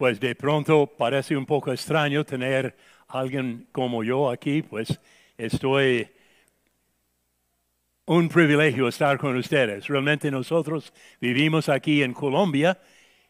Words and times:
pues 0.00 0.18
de 0.18 0.34
pronto 0.34 0.86
parece 0.86 1.36
un 1.36 1.44
poco 1.44 1.70
extraño 1.70 2.24
tener 2.24 2.74
alguien 3.08 3.66
como 3.70 4.02
yo 4.02 4.30
aquí, 4.30 4.62
pues 4.62 4.98
estoy 5.36 6.08
un 8.06 8.30
privilegio 8.30 8.88
estar 8.88 9.18
con 9.18 9.36
ustedes. 9.36 9.86
Realmente 9.88 10.30
nosotros 10.30 10.90
vivimos 11.20 11.68
aquí 11.68 12.02
en 12.02 12.14
Colombia 12.14 12.80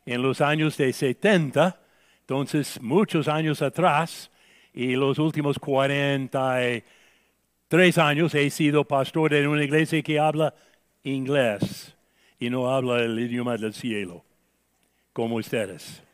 en 0.06 0.22
los 0.22 0.41
años 0.41 0.77
de 0.77 0.92
70, 0.92 1.77
entonces 2.20 2.80
muchos 2.80 3.27
años 3.27 3.62
atrás, 3.62 4.30
y 4.73 4.95
los 4.95 5.18
últimos 5.18 5.59
43 5.59 7.98
años 7.98 8.32
he 8.37 8.48
sido 8.48 8.84
pastor 8.84 9.34
en 9.34 9.48
una 9.48 9.64
iglesia 9.64 10.00
que 10.02 10.20
habla 10.20 10.55
inglés 11.02 11.96
y 12.38 12.48
no 12.48 12.70
habla 12.70 13.02
el 13.02 13.18
idioma 13.18 13.56
del 13.56 13.74
cielo, 13.74 14.24
como 15.12 15.34
ustedes. 15.34 16.05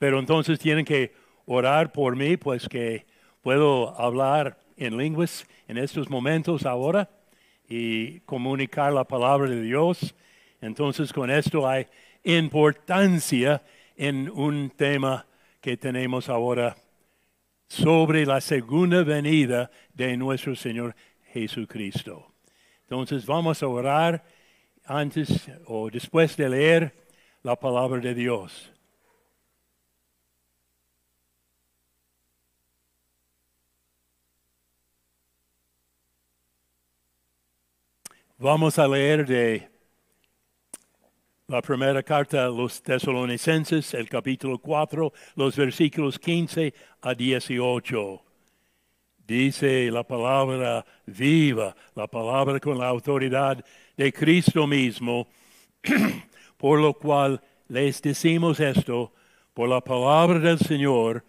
Pero 0.00 0.18
entonces 0.18 0.58
tienen 0.58 0.86
que 0.86 1.12
orar 1.44 1.92
por 1.92 2.16
mí, 2.16 2.38
pues 2.38 2.66
que 2.66 3.04
puedo 3.42 4.00
hablar 4.00 4.58
en 4.78 4.96
lenguas 4.96 5.46
en 5.68 5.76
estos 5.76 6.08
momentos 6.08 6.64
ahora 6.64 7.10
y 7.68 8.20
comunicar 8.20 8.94
la 8.94 9.04
palabra 9.04 9.50
de 9.50 9.60
Dios. 9.60 10.14
Entonces 10.62 11.12
con 11.12 11.30
esto 11.30 11.68
hay 11.68 11.86
importancia 12.24 13.62
en 13.94 14.30
un 14.30 14.70
tema 14.70 15.26
que 15.60 15.76
tenemos 15.76 16.30
ahora 16.30 16.74
sobre 17.68 18.24
la 18.24 18.40
segunda 18.40 19.04
venida 19.04 19.70
de 19.92 20.16
nuestro 20.16 20.56
Señor 20.56 20.96
Jesucristo. 21.30 22.32
Entonces 22.84 23.26
vamos 23.26 23.62
a 23.62 23.66
orar 23.66 24.24
antes 24.86 25.46
o 25.66 25.90
después 25.90 26.38
de 26.38 26.48
leer 26.48 26.94
la 27.42 27.54
palabra 27.54 28.00
de 28.00 28.14
Dios. 28.14 28.72
Vamos 38.42 38.78
a 38.78 38.88
leer 38.88 39.26
de 39.26 39.68
la 41.46 41.60
primera 41.60 42.02
carta 42.02 42.46
a 42.46 42.48
los 42.48 42.82
tesalonicenses, 42.82 43.92
el 43.92 44.08
capítulo 44.08 44.58
4, 44.58 45.12
los 45.36 45.54
versículos 45.54 46.18
15 46.18 46.72
a 47.02 47.12
18. 47.12 48.22
Dice 49.26 49.90
la 49.90 50.04
palabra 50.04 50.82
viva, 51.04 51.76
la 51.94 52.06
palabra 52.06 52.58
con 52.60 52.78
la 52.78 52.88
autoridad 52.88 53.62
de 53.94 54.10
Cristo 54.10 54.66
mismo, 54.66 55.28
por 56.56 56.80
lo 56.80 56.94
cual 56.94 57.42
les 57.68 58.00
decimos 58.00 58.58
esto, 58.58 59.12
por 59.52 59.68
la 59.68 59.82
palabra 59.82 60.38
del 60.38 60.58
Señor, 60.58 61.26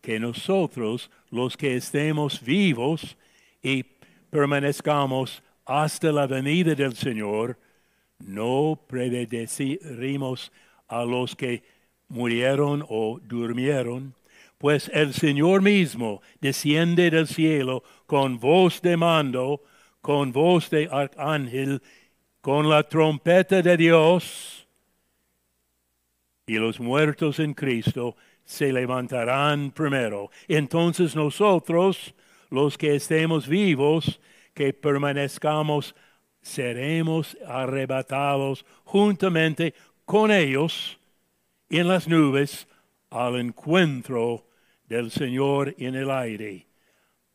que 0.00 0.18
nosotros, 0.18 1.10
los 1.28 1.54
que 1.54 1.76
estemos 1.76 2.40
vivos 2.40 3.18
y 3.62 3.82
permanezcamos 4.30 5.42
hasta 5.66 6.12
la 6.12 6.26
venida 6.26 6.74
del 6.74 6.94
Señor, 6.94 7.58
no 8.18 8.80
predecimos 8.86 10.50
a 10.88 11.04
los 11.04 11.36
que 11.36 11.62
murieron 12.08 12.84
o 12.88 13.20
durmieron, 13.22 14.14
pues 14.58 14.90
el 14.94 15.12
Señor 15.12 15.60
mismo 15.60 16.22
desciende 16.40 17.10
del 17.10 17.26
cielo 17.26 17.82
con 18.06 18.38
voz 18.38 18.80
de 18.80 18.96
mando, 18.96 19.62
con 20.00 20.32
voz 20.32 20.70
de 20.70 20.88
arcángel, 20.90 21.82
con 22.40 22.70
la 22.70 22.84
trompeta 22.84 23.60
de 23.60 23.76
Dios, 23.76 24.66
y 26.46 26.54
los 26.58 26.78
muertos 26.78 27.40
en 27.40 27.54
Cristo 27.54 28.16
se 28.44 28.72
levantarán 28.72 29.72
primero. 29.72 30.30
Entonces 30.46 31.16
nosotros, 31.16 32.14
los 32.50 32.78
que 32.78 32.94
estemos 32.94 33.48
vivos, 33.48 34.20
que 34.56 34.72
permanezcamos, 34.72 35.94
seremos 36.40 37.36
arrebatados 37.46 38.64
juntamente 38.84 39.74
con 40.06 40.30
ellos 40.30 40.98
en 41.68 41.86
las 41.86 42.08
nubes 42.08 42.66
al 43.10 43.38
encuentro 43.38 44.46
del 44.88 45.10
Señor 45.10 45.74
en 45.76 45.94
el 45.94 46.10
aire. 46.10 46.66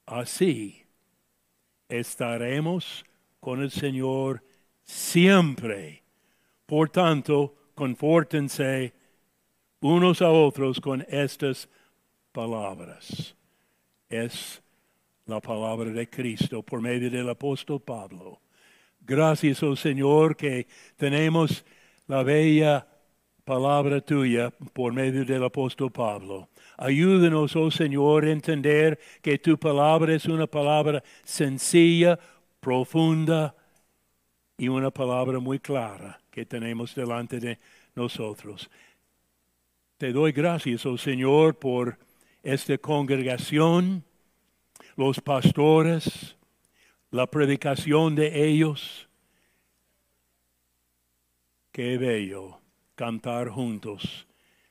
Así 0.08 0.84
estaremos 1.88 3.06
con 3.40 3.62
el 3.62 3.70
Señor 3.70 4.44
siempre. 4.84 6.02
Por 6.66 6.90
tanto, 6.90 7.54
confórtense 7.76 8.96
unos 9.80 10.24
a 10.24 10.30
otros 10.32 10.82
con 10.82 11.06
estas 11.08 11.70
palabras. 12.32 13.36
Es 14.10 14.64
la 15.26 15.40
palabra 15.40 15.92
de 15.92 16.10
Cristo 16.10 16.64
por 16.64 16.82
medio 16.82 17.10
del 17.10 17.30
apóstol 17.30 17.82
Pablo. 17.82 18.40
Gracias, 19.00 19.62
oh 19.64 19.76
Señor, 19.76 20.36
que 20.36 20.68
tenemos 20.96 21.66
la 22.08 22.24
bella 22.24 22.88
palabra 23.44 24.02
tuya 24.02 24.52
por 24.74 24.94
medio 24.94 25.26
del 25.26 25.44
apóstol 25.44 25.92
Pablo. 25.92 26.50
Ayúdenos, 26.78 27.56
oh 27.56 27.72
Señor, 27.72 28.26
a 28.26 28.32
entender 28.32 29.00
que 29.22 29.38
tu 29.38 29.58
palabra 29.58 30.14
es 30.14 30.26
una 30.26 30.48
palabra 30.48 31.04
sencilla, 31.24 32.20
profunda 32.60 33.56
y 34.58 34.68
una 34.68 34.92
palabra 34.92 35.40
muy 35.40 35.60
clara 35.60 36.20
que 36.30 36.46
tenemos 36.46 36.94
delante 36.96 37.40
de 37.40 37.60
nosotros. 37.96 38.70
Te 39.98 40.12
doy 40.12 40.32
gracias, 40.32 40.86
oh 40.86 40.98
Señor, 40.98 41.58
por 41.58 41.98
esta 42.44 42.78
congregación 42.78 44.04
los 44.96 45.20
pastores, 45.20 46.36
la 47.10 47.28
predicación 47.28 48.16
de 48.16 48.48
ellos. 48.48 49.08
Qué 51.72 51.98
bello 51.98 52.60
cantar 52.96 53.50
juntos 53.50 54.28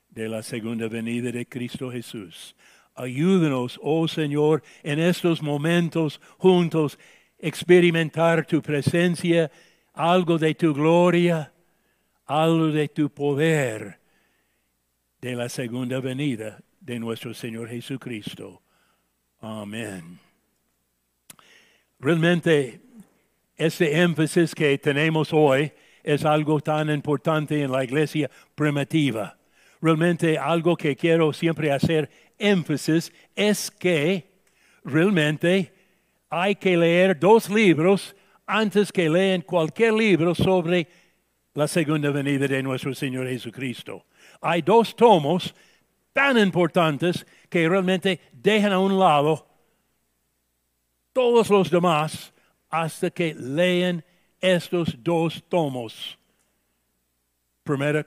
de 0.08 0.28
la 0.28 0.42
segunda 0.42 0.88
venida 0.88 1.30
de 1.30 1.46
Cristo 1.46 1.90
Jesús. 1.90 2.54
Ayúdenos, 2.94 3.78
oh 3.82 4.06
Señor, 4.08 4.62
en 4.82 4.98
estos 4.98 5.42
momentos 5.42 6.20
juntos 6.38 6.98
experimentar 7.38 8.46
tu 8.46 8.60
presencia, 8.60 9.50
algo 9.94 10.38
de 10.38 10.54
tu 10.54 10.74
gloria, 10.74 11.52
algo 12.26 12.68
de 12.68 12.88
tu 12.88 13.10
poder 13.10 13.98
de 15.20 15.34
la 15.34 15.48
segunda 15.48 16.00
venida 16.00 16.60
de 16.80 16.98
nuestro 16.98 17.34
Señor 17.34 17.68
Jesucristo. 17.68 18.62
Amén. 19.40 20.18
Realmente, 21.98 22.80
ese 23.56 24.00
énfasis 24.00 24.54
que 24.54 24.76
tenemos 24.76 25.32
hoy 25.32 25.72
es 26.02 26.24
algo 26.26 26.60
tan 26.60 26.90
importante 26.90 27.62
en 27.62 27.72
la 27.72 27.82
iglesia 27.82 28.30
primitiva. 28.54 29.38
Realmente 29.80 30.36
algo 30.36 30.76
que 30.76 30.94
quiero 30.94 31.32
siempre 31.32 31.72
hacer 31.72 32.10
énfasis 32.38 33.12
es 33.34 33.70
que 33.70 34.26
realmente 34.84 35.72
hay 36.28 36.54
que 36.54 36.76
leer 36.76 37.18
dos 37.18 37.48
libros 37.48 38.14
antes 38.46 38.92
que 38.92 39.08
leer 39.08 39.46
cualquier 39.46 39.94
libro 39.94 40.34
sobre 40.34 40.86
la 41.54 41.66
segunda 41.66 42.10
venida 42.10 42.46
de 42.46 42.62
nuestro 42.62 42.94
Señor 42.94 43.26
Jesucristo. 43.26 44.04
Hay 44.40 44.60
dos 44.60 44.94
tomos 44.94 45.54
tan 46.12 46.38
importantes 46.38 47.26
que 47.48 47.68
realmente 47.68 48.20
dejan 48.32 48.72
a 48.72 48.78
un 48.78 48.98
lado 48.98 49.46
todos 51.12 51.50
los 51.50 51.70
demás 51.70 52.32
hasta 52.68 53.10
que 53.10 53.34
leen 53.34 54.04
estos 54.40 54.96
dos 55.02 55.42
tomos. 55.48 56.18
Primera 57.62 58.06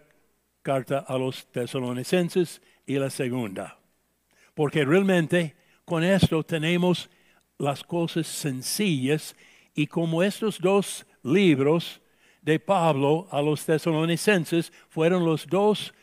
carta 0.62 1.06
a 1.08 1.18
los 1.18 1.46
tesalonicenses 1.52 2.62
y 2.86 2.98
la 2.98 3.10
segunda. 3.10 3.78
Porque 4.54 4.86
realmente 4.86 5.56
con 5.86 6.04
esto 6.04 6.44
tenemos 6.44 7.10
las 7.58 7.84
cosas 7.84 8.28
sencillas 8.28 9.36
y 9.74 9.88
como 9.88 10.24
estos 10.24 10.60
dos 10.60 11.06
libros 11.24 12.02
de 12.42 12.60
Pablo 12.60 13.28
a 13.32 13.42
los 13.42 13.66
tesalonicenses 13.66 14.72
fueron 14.90 15.26
los 15.26 15.48
dos 15.48 15.94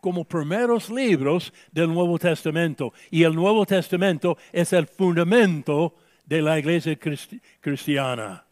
como 0.00 0.24
primeros 0.24 0.90
libros 0.90 1.52
del 1.72 1.88
Nuevo 1.88 2.18
Testamento. 2.18 2.92
Y 3.10 3.22
el 3.22 3.34
Nuevo 3.34 3.66
Testamento 3.66 4.36
es 4.52 4.72
el 4.72 4.86
fundamento 4.86 5.96
de 6.24 6.42
la 6.42 6.58
iglesia 6.58 6.98
cristiana. 7.60 8.44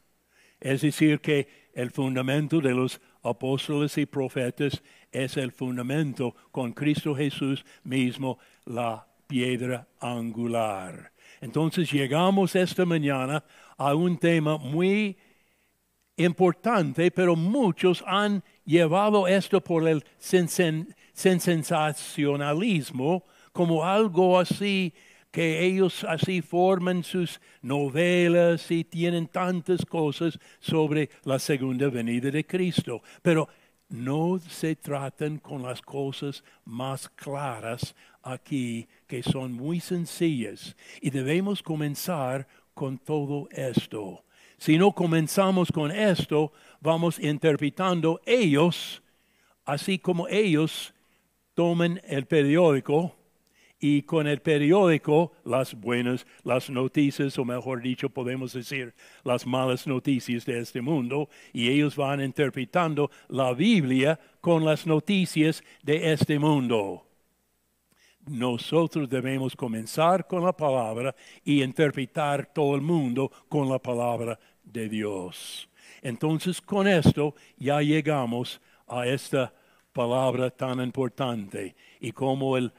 Es 0.61 0.81
decir, 0.81 1.21
que 1.21 1.67
el 1.75 1.91
fundamento 1.91 2.61
de 2.61 2.73
los 2.73 3.01
apóstoles 3.23 3.97
y 3.99 4.07
profetas 4.07 4.83
es 5.13 5.37
el 5.37 5.53
fundamento 5.53 6.35
con 6.51 6.73
Cristo 6.73 7.15
Jesús 7.15 7.65
mismo, 7.85 8.39
la 8.65 9.07
piedra 9.27 9.87
angular. 10.01 11.13
Entonces 11.41 11.91
llegamos 11.91 12.57
esta 12.57 12.85
mañana 12.85 13.45
a 13.77 13.95
un 13.95 14.17
tema 14.17 14.57
muy 14.57 15.17
importante, 16.17 17.11
pero 17.11 17.37
muchos 17.37 18.03
han 18.07 18.43
llevado 18.65 19.29
esto 19.29 19.61
por 19.61 19.87
el 19.87 20.05
sensacionalismo, 21.17 23.25
como 23.53 23.85
algo 23.85 24.39
así 24.39 24.95
que 25.33 25.65
ellos 25.65 26.05
así 26.05 26.41
forman 26.41 27.03
sus 27.03 27.41
novelas 27.61 28.71
y 28.71 28.85
tienen 28.85 29.27
tantas 29.27 29.85
cosas 29.85 30.39
sobre 30.61 31.11
la 31.25 31.39
segunda 31.39 31.89
venida 31.89 32.31
de 32.31 32.47
Cristo. 32.47 33.03
Pero 33.23 33.49
no 33.89 34.39
se 34.39 34.77
tratan 34.77 35.39
con 35.39 35.63
las 35.63 35.83
cosas 35.83 36.45
más 36.65 37.09
claras 37.09 37.95
aquí, 38.23 38.89
que 39.07 39.23
son 39.23 39.53
muy 39.53 39.81
sencillas. 39.81 40.77
Y 41.01 41.11
debemos 41.11 41.63
comenzar 41.63 42.47
con 42.73 42.99
todo 42.99 43.49
esto. 43.51 44.25
Si 44.59 44.79
no 44.79 44.93
comenzamos 44.93 45.71
con 45.71 45.91
esto, 45.91 46.53
vamos 46.81 47.19
interpretando 47.19 48.21
ellos, 48.25 49.03
así 49.67 49.99
como 49.99 50.29
ellos 50.29 50.95
toman 51.57 52.03
el 52.05 52.27
periódico 52.27 53.17
y 53.81 54.03
con 54.03 54.27
el 54.27 54.41
periódico 54.41 55.33
las 55.43 55.75
buenas, 55.75 56.27
las 56.45 56.69
noticias, 56.69 57.39
o 57.39 57.47
mejor 57.47 57.81
dicho, 57.81 58.11
podemos 58.11 58.53
decir 58.53 58.95
las 59.25 59.47
malas 59.47 59.87
noticias 59.87 60.45
de 60.45 60.61
este 60.61 60.83
mundo, 60.83 61.31
y 61.55 61.69
ellos 61.69 61.97
van 61.97 62.21
interpretando 62.21 63.11
la 63.29 63.55
Biblia 63.55 64.21
con 64.43 64.67
las 64.67 64.87
noticias 64.87 65.65
de 65.83 66.13
este 66.13 66.39
mundo. 66.39 67.07
Nosotros 68.27 69.09
debemos 69.09 69.57
comenzar 69.57 70.27
con 70.27 70.45
la 70.45 70.55
palabra 70.55 71.15
y 71.43 71.63
interpretar 71.63 72.53
todo 72.53 72.75
el 72.75 72.83
mundo 72.83 73.31
con 73.49 73.69
la 73.69 73.79
palabra 73.79 74.39
de 74.63 74.91
Dios. 74.91 75.71
Entonces 76.03 76.61
con 76.61 76.87
esto 76.87 77.35
ya 77.57 77.81
llegamos 77.81 78.61
a 78.87 79.07
esta 79.07 79.55
palabra 79.97 80.51
tan 80.51 80.79
importante 80.83 81.75
y 82.01 82.13
como 82.13 82.59
el 82.59 82.71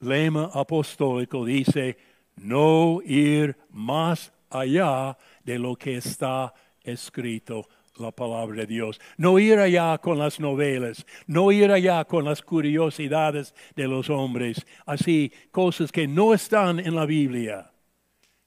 lema 0.00 0.50
apostólico 0.52 1.46
dice, 1.46 1.96
no 2.36 3.00
ir 3.06 3.56
más 3.70 4.30
allá 4.50 5.16
de 5.42 5.58
lo 5.58 5.76
que 5.76 5.96
está 5.96 6.52
escrito 6.84 7.66
la 7.96 8.10
palabra 8.10 8.56
de 8.56 8.66
Dios. 8.66 9.00
No 9.16 9.38
ir 9.38 9.58
allá 9.58 9.96
con 9.96 10.18
las 10.18 10.38
novelas, 10.40 11.06
no 11.26 11.50
ir 11.52 11.70
allá 11.70 12.04
con 12.04 12.26
las 12.26 12.42
curiosidades 12.42 13.54
de 13.74 13.88
los 13.88 14.10
hombres, 14.10 14.66
así 14.84 15.32
cosas 15.50 15.90
que 15.90 16.06
no 16.06 16.34
están 16.34 16.80
en 16.80 16.94
la 16.94 17.06
Biblia. 17.06 17.71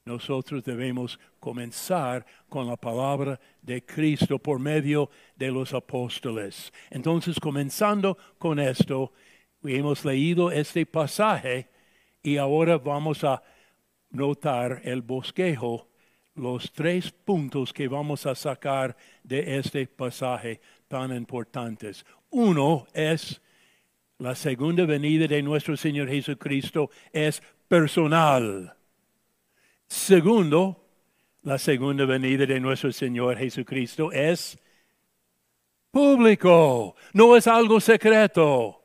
Nosotros 0.07 0.63
debemos 0.63 1.19
comenzar 1.39 2.23
con 2.47 2.67
la 2.67 2.75
palabra 2.77 3.39
de 3.59 3.83
Cristo 3.83 4.37
por 4.37 4.59
medio 4.59 5.09
de 5.35 5.49
los 5.49 5.73
apóstoles. 5.73 6.71
Entonces, 6.91 7.39
comenzando 7.39 8.15
con 8.37 8.59
esto, 8.59 9.13
hemos 9.63 10.05
leído 10.05 10.51
este 10.51 10.85
pasaje 10.85 11.71
y 12.21 12.37
ahora 12.37 12.77
vamos 12.77 13.23
a 13.23 13.41
notar 14.11 14.79
el 14.83 15.01
bosquejo, 15.01 15.87
los 16.35 16.71
tres 16.71 17.11
puntos 17.11 17.73
que 17.73 17.87
vamos 17.87 18.27
a 18.27 18.35
sacar 18.35 18.95
de 19.23 19.57
este 19.57 19.87
pasaje 19.87 20.61
tan 20.87 21.15
importantes. 21.15 22.05
Uno 22.29 22.85
es 22.93 23.41
la 24.19 24.35
segunda 24.35 24.85
venida 24.85 25.25
de 25.25 25.41
nuestro 25.41 25.75
Señor 25.75 26.09
Jesucristo 26.09 26.91
es 27.11 27.41
personal. 27.67 28.75
Segundo, 29.87 30.83
la 31.43 31.57
segunda 31.57 32.05
venida 32.05 32.45
de 32.45 32.59
nuestro 32.59 32.91
Señor 32.91 33.37
Jesucristo 33.37 34.11
es 34.11 34.57
público, 35.91 36.95
no 37.13 37.35
es 37.35 37.47
algo 37.47 37.79
secreto 37.79 38.81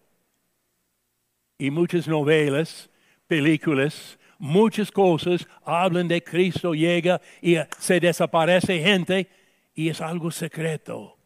y 1.60 1.70
muchas 1.70 2.08
novelas, 2.08 2.88
películas, 3.26 4.18
muchas 4.38 4.90
cosas 4.90 5.46
hablan 5.62 6.08
de 6.08 6.24
Cristo 6.24 6.72
llega 6.72 7.20
y 7.42 7.56
se 7.78 8.00
desaparece 8.00 8.80
gente 8.80 9.28
y 9.74 9.90
es 9.90 10.00
algo 10.00 10.30
secreto. 10.30 11.18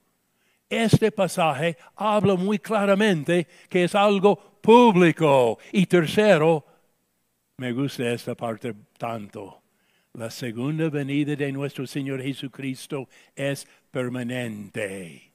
Este 0.69 1.13
pasaje 1.13 1.77
habla 1.95 2.35
muy 2.35 2.59
claramente 2.59 3.47
que 3.69 3.85
es 3.85 3.95
algo 3.95 4.37
público. 4.61 5.59
Y 5.71 5.87
tercero, 5.87 6.65
me 7.59 7.73
gusta 7.73 8.11
esta 8.11 8.35
parte 8.35 8.75
tanto. 8.99 9.64
La 10.15 10.31
segunda 10.31 10.89
venida 10.89 11.37
de 11.37 11.53
nuestro 11.53 11.87
Señor 11.87 12.23
Jesucristo 12.23 13.09
es 13.37 13.67
permanente. 13.91 15.33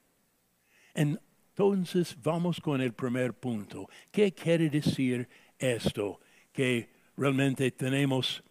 En 0.94 1.20
entonces 1.60 2.16
vamos 2.24 2.62
con 2.62 2.80
el 2.80 2.94
primer 2.94 3.34
punto. 3.34 3.90
¿Qué 4.14 4.32
quiere 4.32 4.70
decir 4.70 5.28
esto? 5.58 6.22
Que 6.54 6.88
realmente 7.18 7.70
tenemos 7.72 8.42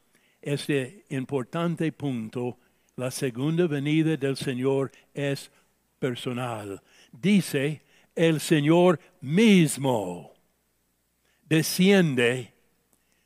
este 0.43 1.07
importante 1.09 1.91
punto. 1.91 2.59
La 2.97 3.11
segunda 3.11 3.67
venida 3.67 4.15
del 4.15 4.37
Señor 4.37 4.93
es 5.15 5.51
personal. 5.99 6.83
Dice, 7.11 7.81
el 8.15 8.41
Señor 8.41 9.01
mismo 9.23 10.35
desciende, 11.49 12.53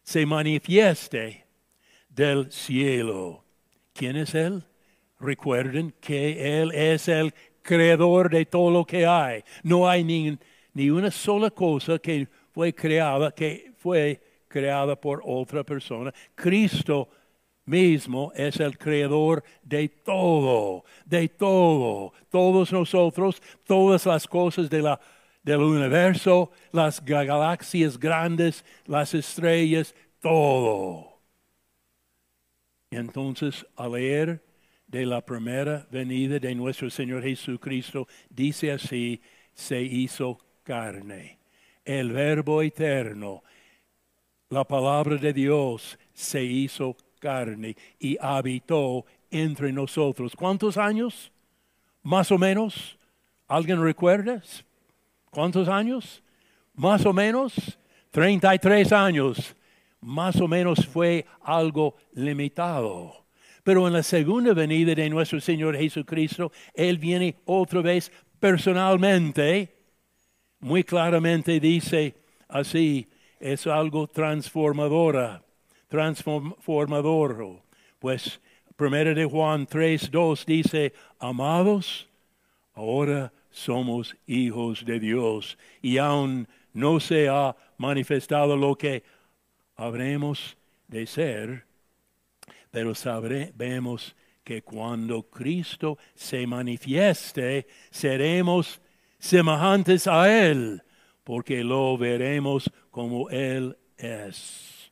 se 0.04 0.24
manifieste 0.24 1.41
del 2.14 2.50
cielo. 2.50 3.44
¿Quién 3.92 4.16
es 4.16 4.34
Él? 4.34 4.64
Recuerden 5.18 5.94
que 6.00 6.60
Él 6.60 6.72
es 6.72 7.08
el 7.08 7.34
creador 7.62 8.30
de 8.30 8.44
todo 8.44 8.70
lo 8.70 8.84
que 8.84 9.06
hay. 9.06 9.44
No 9.62 9.88
hay 9.88 10.04
ni, 10.04 10.38
ni 10.74 10.90
una 10.90 11.10
sola 11.10 11.50
cosa 11.50 11.98
que 11.98 12.28
fue 12.52 12.74
creada, 12.74 13.30
que 13.32 13.72
fue 13.78 14.20
creada 14.48 14.96
por 15.00 15.22
otra 15.24 15.64
persona. 15.64 16.12
Cristo 16.34 17.08
mismo 17.64 18.32
es 18.34 18.60
el 18.60 18.76
creador 18.76 19.42
de 19.62 19.88
todo, 19.88 20.84
de 21.04 21.28
todo. 21.28 22.12
Todos 22.28 22.72
nosotros, 22.72 23.40
todas 23.64 24.04
las 24.06 24.26
cosas 24.26 24.68
de 24.68 24.82
la, 24.82 25.00
del 25.42 25.60
universo, 25.60 26.50
las 26.72 27.02
galaxias 27.04 27.98
grandes, 27.98 28.64
las 28.86 29.14
estrellas, 29.14 29.94
todo. 30.20 31.11
Entonces, 32.92 33.66
al 33.76 33.92
leer 33.92 34.42
de 34.86 35.06
la 35.06 35.22
primera 35.22 35.86
venida 35.90 36.38
de 36.38 36.54
nuestro 36.54 36.90
Señor 36.90 37.22
Jesucristo, 37.22 38.06
dice 38.28 38.70
así, 38.70 39.18
se 39.54 39.80
hizo 39.80 40.38
carne. 40.62 41.38
El 41.86 42.12
verbo 42.12 42.60
eterno, 42.60 43.42
la 44.50 44.64
palabra 44.64 45.16
de 45.16 45.32
Dios, 45.32 45.98
se 46.12 46.44
hizo 46.44 46.94
carne 47.18 47.74
y 47.98 48.18
habitó 48.20 49.06
entre 49.30 49.72
nosotros. 49.72 50.36
¿Cuántos 50.36 50.76
años? 50.76 51.32
Más 52.02 52.30
o 52.30 52.36
menos. 52.36 52.98
¿Alguien 53.48 53.82
recuerda? 53.82 54.42
¿Cuántos 55.30 55.66
años? 55.66 56.22
Más 56.74 57.06
o 57.06 57.12
menos. 57.14 57.54
33 58.10 58.92
años. 58.92 59.56
Más 60.02 60.36
o 60.40 60.46
menos 60.46 60.86
fue 60.86 61.24
algo 61.40 61.96
limitado 62.12 63.22
pero 63.62 63.86
en 63.86 63.92
la 63.92 64.02
segunda 64.02 64.54
venida 64.54 64.94
de 64.94 65.08
nuestro 65.08 65.40
Señor 65.40 65.76
Jesucristo, 65.76 66.50
Él 66.74 66.98
viene 66.98 67.36
otra 67.44 67.80
vez 67.80 68.10
personalmente. 68.40 69.72
Muy 70.60 70.82
claramente 70.82 71.60
dice 71.60 72.14
así, 72.48 73.08
es 73.38 73.66
algo 73.66 74.08
transformadora, 74.08 75.42
transformador. 75.88 77.62
Pues 77.98 78.40
1 78.76 79.14
de 79.14 79.24
Juan 79.24 79.66
3, 79.66 80.10
2 80.10 80.46
dice, 80.46 80.92
amados, 81.20 82.08
ahora 82.74 83.32
somos 83.50 84.16
hijos 84.26 84.84
de 84.84 84.98
Dios 84.98 85.56
y 85.80 85.98
aún 85.98 86.48
no 86.72 86.98
se 86.98 87.28
ha 87.28 87.54
manifestado 87.76 88.56
lo 88.56 88.74
que 88.76 89.04
habremos 89.82 90.56
de 90.88 91.06
ser 91.06 91.72
pero 92.72 92.94
sabemos 92.94 94.16
que 94.42 94.62
cuando 94.62 95.28
Cristo 95.30 95.98
se 96.14 96.46
manifieste, 96.46 97.68
seremos 97.90 98.80
semejantes 99.18 100.08
a 100.08 100.48
Él, 100.48 100.82
porque 101.22 101.62
lo 101.62 101.96
veremos 101.98 102.72
como 102.90 103.28
Él 103.28 103.76
es. 103.98 104.90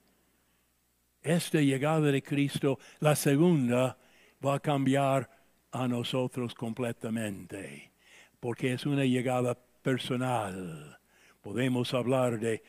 Esta 1.22 1.60
llegada 1.60 2.12
de 2.12 2.22
Cristo, 2.22 2.78
la 3.00 3.16
segunda, 3.16 3.98
va 4.44 4.56
a 4.56 4.60
cambiar 4.60 5.28
a 5.72 5.88
nosotros 5.88 6.54
completamente, 6.54 7.92
porque 8.38 8.74
es 8.74 8.84
una 8.84 9.06
llegada 9.06 9.58
personal. 9.82 10.98
Podemos 11.40 11.94
hablar 11.94 12.38
de 12.38 12.62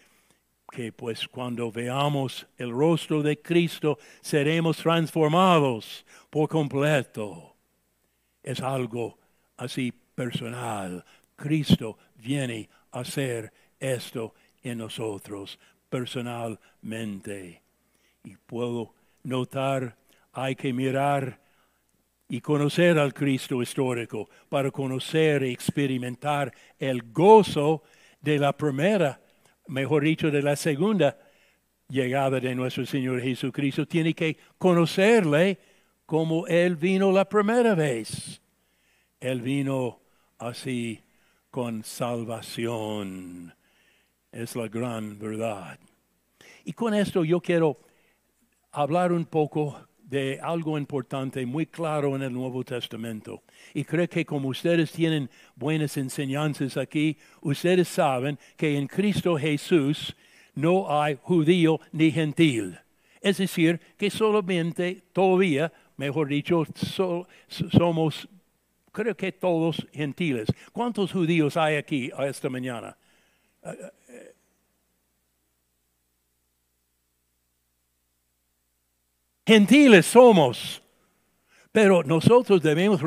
que 0.71 0.93
pues 0.93 1.27
cuando 1.27 1.71
veamos 1.71 2.47
el 2.57 2.71
rostro 2.71 3.21
de 3.21 3.41
Cristo 3.41 3.99
seremos 4.21 4.77
transformados 4.77 6.05
por 6.29 6.47
completo. 6.47 7.55
Es 8.41 8.61
algo 8.61 9.19
así 9.57 9.93
personal. 10.15 11.03
Cristo 11.35 11.97
viene 12.15 12.69
a 12.91 13.03
ser 13.03 13.51
esto 13.79 14.33
en 14.63 14.77
nosotros 14.77 15.59
personalmente. 15.89 17.61
Y 18.23 18.37
puedo 18.37 18.93
notar, 19.23 19.97
hay 20.31 20.55
que 20.55 20.71
mirar 20.71 21.39
y 22.29 22.39
conocer 22.39 22.97
al 22.97 23.13
Cristo 23.13 23.61
histórico 23.61 24.29
para 24.47 24.71
conocer 24.71 25.43
y 25.43 25.51
experimentar 25.51 26.53
el 26.79 27.11
gozo 27.11 27.83
de 28.21 28.39
la 28.39 28.55
primera, 28.55 29.20
mejor 29.71 30.03
dicho, 30.03 30.29
de 30.29 30.41
la 30.41 30.55
segunda 30.55 31.17
llegada 31.87 32.39
de 32.39 32.53
nuestro 32.53 32.85
Señor 32.85 33.21
Jesucristo. 33.21 33.87
Tiene 33.87 34.13
que 34.13 34.37
conocerle 34.57 35.59
como 36.05 36.45
Él 36.47 36.75
vino 36.75 37.11
la 37.11 37.27
primera 37.27 37.73
vez. 37.73 38.41
Él 39.19 39.41
vino 39.41 39.99
así 40.37 41.01
con 41.49 41.83
salvación. 41.83 43.53
Es 44.31 44.55
la 44.55 44.67
gran 44.67 45.17
verdad. 45.17 45.79
Y 46.65 46.73
con 46.73 46.93
esto 46.93 47.23
yo 47.23 47.39
quiero 47.39 47.79
hablar 48.71 49.11
un 49.13 49.25
poco 49.25 49.87
de 50.11 50.41
algo 50.43 50.77
importante, 50.77 51.45
muy 51.45 51.65
claro 51.65 52.17
en 52.17 52.21
el 52.21 52.33
Nuevo 52.33 52.65
Testamento. 52.65 53.43
Y 53.73 53.85
creo 53.85 54.09
que 54.09 54.25
como 54.25 54.49
ustedes 54.49 54.91
tienen 54.91 55.29
buenas 55.55 55.95
enseñanzas 55.95 56.75
aquí, 56.75 57.17
ustedes 57.39 57.87
saben 57.87 58.37
que 58.57 58.77
en 58.77 58.87
Cristo 58.87 59.37
Jesús 59.37 60.13
no 60.53 61.01
hay 61.01 61.17
judío 61.21 61.79
ni 61.93 62.11
gentil. 62.11 62.77
Es 63.21 63.37
decir, 63.37 63.79
que 63.97 64.09
solamente 64.09 65.01
todavía, 65.13 65.71
mejor 65.95 66.27
dicho, 66.27 66.65
somos, 67.47 68.27
creo 68.91 69.15
que 69.15 69.31
todos 69.31 69.87
gentiles. 69.93 70.49
¿Cuántos 70.73 71.13
judíos 71.13 71.55
hay 71.55 71.77
aquí 71.77 72.11
esta 72.19 72.49
mañana? 72.49 72.97
Gentiles 79.45 80.05
somos, 80.05 80.81
pero 81.71 82.03
nosotros 82.03 82.61
debemos 82.61 83.01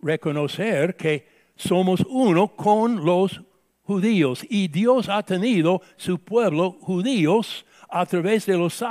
reconocer 0.00 0.96
que 0.96 1.28
somos 1.56 2.04
uno 2.08 2.48
con 2.48 3.04
los 3.04 3.40
judíos 3.82 4.44
y 4.48 4.68
Dios 4.68 5.08
ha 5.08 5.22
tenido 5.22 5.80
su 5.96 6.18
pueblo 6.18 6.72
judíos 6.80 7.64
a 7.88 8.04
través 8.04 8.46
de 8.46 8.58
los, 8.58 8.82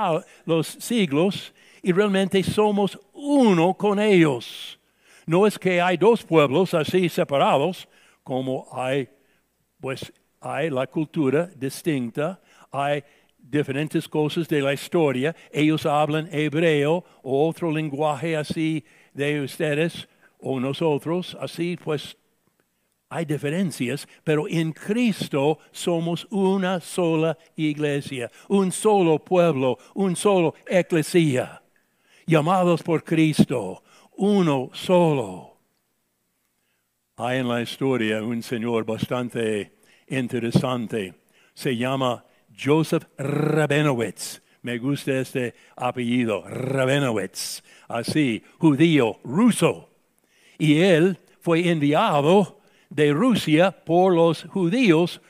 los 0.45 0.67
siglos 0.67 1.53
y 1.83 1.91
realmente 1.91 2.41
somos 2.41 2.97
uno 3.13 3.73
con 3.73 3.99
ellos. 3.99 4.79
No 5.25 5.45
es 5.45 5.59
que 5.59 5.81
hay 5.81 5.97
dos 5.97 6.23
pueblos 6.23 6.73
así 6.73 7.09
separados, 7.09 7.87
como 8.23 8.67
hay, 8.71 9.09
pues 9.81 10.11
hay 10.39 10.69
la 10.69 10.87
cultura 10.87 11.49
distinta, 11.55 12.39
hay 12.71 13.03
diferentes 13.49 14.07
cosas 14.07 14.47
de 14.47 14.61
la 14.61 14.73
historia. 14.73 15.35
Ellos 15.51 15.85
hablan 15.85 16.29
hebreo 16.31 17.03
o 17.21 17.47
otro 17.47 17.71
lenguaje 17.71 18.35
así 18.35 18.83
de 19.13 19.41
ustedes 19.41 20.07
o 20.39 20.59
nosotros, 20.59 21.37
así 21.39 21.77
pues 21.81 22.17
hay 23.09 23.25
diferencias, 23.25 24.07
pero 24.23 24.47
en 24.47 24.73
Cristo 24.73 25.59
somos 25.71 26.27
una 26.31 26.79
sola 26.81 27.37
iglesia, 27.55 28.31
un 28.49 28.71
solo 28.71 29.19
pueblo, 29.19 29.77
un 29.93 30.15
solo 30.15 30.53
eclesia, 30.67 31.61
llamados 32.25 32.83
por 32.83 33.03
Cristo, 33.03 33.83
uno 34.17 34.69
solo. 34.73 35.57
Hay 37.17 37.39
en 37.39 37.47
la 37.47 37.61
historia 37.61 38.21
un 38.21 38.43
señor 38.43 38.85
bastante 38.85 39.77
interesante, 40.07 41.13
se 41.53 41.77
llama 41.77 42.25
Joseph 42.57 43.03
Rabenowitz. 43.17 44.41
Me 44.61 44.77
gusta 44.79 45.19
este 45.19 45.53
apellido, 45.75 46.43
Rabenowitz, 46.47 47.61
así, 47.87 48.41
judío, 48.57 49.19
ruso. 49.23 49.91
Y 50.57 50.79
él 50.79 51.19
fue 51.39 51.69
enviado 51.69 52.59
de 52.89 53.13
Rusia 53.13 53.69
por 53.71 54.15
los 54.15 54.45
judíos 54.45 55.21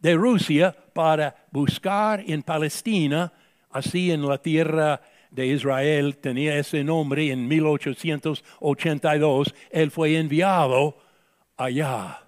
de 0.00 0.14
Rusia 0.14 0.76
para 0.92 1.46
buscar 1.50 2.22
en 2.26 2.42
Palestina, 2.42 3.32
así 3.70 4.12
en 4.12 4.26
la 4.26 4.36
tierra 4.38 5.00
de 5.30 5.46
Israel, 5.46 6.18
tenía 6.18 6.58
ese 6.58 6.84
nombre 6.84 7.32
en 7.32 7.48
1882, 7.48 9.54
él 9.70 9.90
fue 9.90 10.18
enviado 10.18 10.98
allá. 11.56 12.18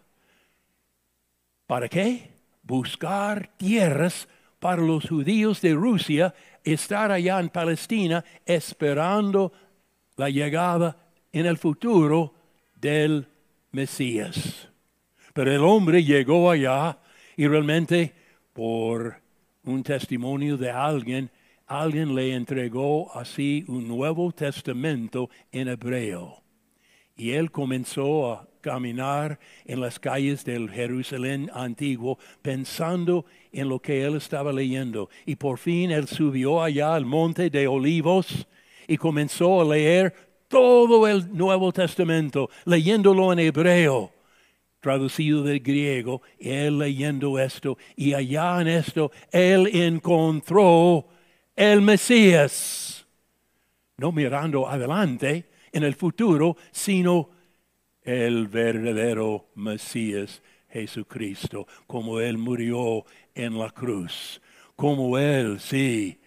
¿Para 1.66 1.88
qué? 1.88 2.30
Buscar 2.62 3.50
tierras 3.58 4.26
para 4.64 4.80
los 4.80 5.06
judíos 5.06 5.60
de 5.60 5.74
Rusia 5.74 6.34
estar 6.64 7.12
allá 7.12 7.38
en 7.38 7.50
Palestina 7.50 8.24
esperando 8.46 9.52
la 10.16 10.30
llegada 10.30 10.96
en 11.30 11.44
el 11.44 11.58
futuro 11.58 12.32
del 12.74 13.28
Mesías. 13.72 14.70
Pero 15.34 15.52
el 15.52 15.60
hombre 15.60 16.02
llegó 16.02 16.50
allá 16.50 16.98
y 17.36 17.46
realmente 17.46 18.14
por 18.54 19.20
un 19.64 19.82
testimonio 19.82 20.56
de 20.56 20.70
alguien, 20.70 21.30
alguien 21.66 22.14
le 22.14 22.32
entregó 22.32 23.14
así 23.14 23.66
un 23.68 23.86
Nuevo 23.86 24.32
Testamento 24.32 25.28
en 25.52 25.68
hebreo. 25.68 26.42
Y 27.14 27.32
él 27.32 27.50
comenzó 27.50 28.32
a 28.32 28.48
caminar 28.64 29.38
en 29.66 29.78
las 29.78 29.98
calles 29.98 30.42
del 30.42 30.70
Jerusalén 30.70 31.50
antiguo 31.52 32.18
pensando 32.40 33.26
en 33.52 33.68
lo 33.68 33.78
que 33.78 34.02
él 34.02 34.16
estaba 34.16 34.54
leyendo. 34.54 35.10
Y 35.26 35.36
por 35.36 35.58
fin 35.58 35.90
él 35.90 36.08
subió 36.08 36.62
allá 36.62 36.94
al 36.94 37.04
monte 37.04 37.50
de 37.50 37.68
olivos 37.68 38.48
y 38.88 38.96
comenzó 38.96 39.60
a 39.60 39.64
leer 39.66 40.14
todo 40.48 41.06
el 41.06 41.36
Nuevo 41.36 41.72
Testamento, 41.72 42.48
leyéndolo 42.64 43.34
en 43.34 43.40
hebreo, 43.40 44.10
traducido 44.80 45.42
del 45.42 45.60
griego, 45.60 46.22
él 46.38 46.78
leyendo 46.78 47.38
esto, 47.38 47.76
y 47.96 48.14
allá 48.14 48.62
en 48.62 48.68
esto 48.68 49.10
él 49.30 49.68
encontró 49.74 51.06
el 51.54 51.82
Mesías, 51.82 53.06
no 53.98 54.10
mirando 54.10 54.66
adelante 54.66 55.50
en 55.70 55.82
el 55.82 55.94
futuro, 55.94 56.56
sino 56.70 57.33
el 58.04 58.46
verdadero 58.48 59.46
Mesías 59.54 60.42
Jesucristo, 60.68 61.66
como 61.86 62.20
Él 62.20 62.36
murió 62.36 63.04
en 63.34 63.58
la 63.58 63.70
cruz, 63.70 64.40
como 64.76 65.18
Él, 65.18 65.58
sí, 65.60 66.18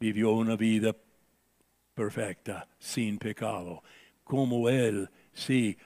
vivió 0.00 0.32
una 0.32 0.56
vida 0.56 0.96
perfecta, 1.94 2.66
sin 2.78 3.18
pecado, 3.18 3.82
como 4.24 4.68
Él, 4.68 5.08
sí, 5.32 5.76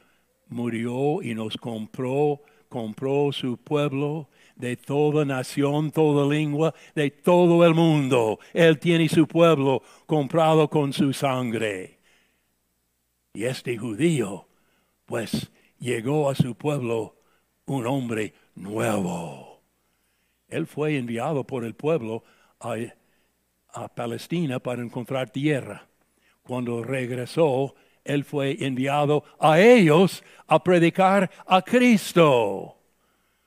murió 0.48 1.20
y 1.20 1.34
nos 1.34 1.56
compró, 1.56 2.40
compró 2.68 3.32
su 3.32 3.56
pueblo 3.56 4.28
de 4.56 4.76
toda 4.76 5.24
nación, 5.24 5.90
toda 5.90 6.26
lengua, 6.26 6.74
de 6.94 7.10
todo 7.10 7.64
el 7.66 7.74
mundo. 7.74 8.38
Él 8.52 8.78
tiene 8.78 9.08
su 9.08 9.26
pueblo 9.26 9.82
comprado 10.06 10.68
con 10.70 10.92
su 10.92 11.12
sangre. 11.12 11.93
Y 13.36 13.46
este 13.46 13.76
judío, 13.76 14.46
pues, 15.06 15.50
llegó 15.80 16.30
a 16.30 16.36
su 16.36 16.54
pueblo 16.54 17.16
un 17.66 17.84
hombre 17.84 18.32
nuevo. 18.54 19.60
Él 20.48 20.68
fue 20.68 20.96
enviado 20.96 21.44
por 21.44 21.64
el 21.64 21.74
pueblo 21.74 22.22
a, 22.60 23.88
Palestina 23.88 24.60
para 24.60 24.82
encontrar 24.82 25.30
tierra. 25.30 25.84
Cuando 26.44 26.84
regresó, 26.84 27.74
él 28.04 28.22
fue 28.22 28.56
enviado 28.64 29.24
a 29.40 29.58
ellos 29.58 30.22
a 30.46 30.62
predicar 30.62 31.28
a 31.44 31.60
Cristo. 31.60 32.76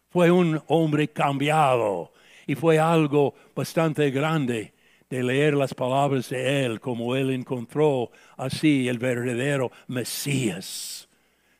Fue 0.10 0.30
un 0.30 0.62
hombre 0.68 1.08
cambiado 1.08 2.12
y 2.46 2.56
fue 2.56 2.78
algo 2.78 3.36
bastante 3.56 4.12
grande 4.12 4.74
de 5.10 5.24
leer 5.24 5.54
las 5.54 5.74
palabras 5.74 6.30
de 6.30 6.66
Él 6.66 6.80
como 6.80 7.16
Él 7.16 7.32
encontró 7.32 8.12
así 8.36 8.88
el 8.88 9.00
verdadero 9.00 9.72
Mesías. 9.88 11.08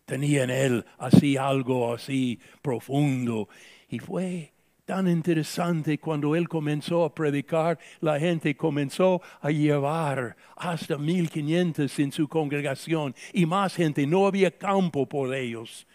Tenía 0.06 0.44
en 0.44 0.50
Él 0.50 0.86
así 0.98 1.38
algo 1.38 1.94
así 1.94 2.40
profundo. 2.62 3.50
Y 3.90 4.00
fue 4.00 4.54
tan 4.86 5.08
interesante 5.08 6.00
cuando 6.00 6.36
Él 6.36 6.48
comenzó 6.48 7.04
a 7.04 7.14
predicar, 7.14 7.78
la 8.00 8.20
gente 8.20 8.56
comenzó 8.56 9.22
a 9.42 9.52
llevar 9.52 10.36
hasta 10.56 10.98
1500 10.98 12.00
en 12.00 12.12
su 12.12 12.28
congregación 12.28 13.14
y 13.34 13.46
más 13.46 13.76
gente. 13.76 14.08
No 14.08 14.28
había 14.28 14.52
campo 14.52 15.08
por 15.08 15.34
ellos 15.34 15.88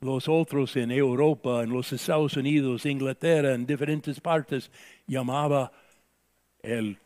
los 0.00 0.28
otros 0.28 0.76
en 0.76 0.92
Europa, 0.92 1.62
en 1.64 1.70
los 1.70 1.92
Estados 1.92 2.36
Unidos, 2.36 2.86
Inglaterra, 2.86 3.54
en 3.54 3.66
diferentes 3.66 4.20
partes, 4.20 4.70
llamaba 5.06 5.72
el 6.62 6.98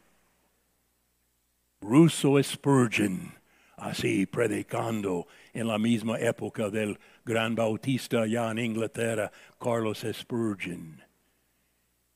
ruso 1.80 2.42
Spurgeon, 2.42 3.34
así 3.76 4.26
predicando 4.26 5.26
en 5.52 5.66
la 5.66 5.78
misma 5.78 6.18
época 6.18 6.70
del 6.70 6.98
gran 7.24 7.54
bautista 7.54 8.22
allá 8.22 8.50
en 8.50 8.58
Inglaterra, 8.58 9.30
Carlos 9.58 10.06
Spurgeon. 10.12 11.02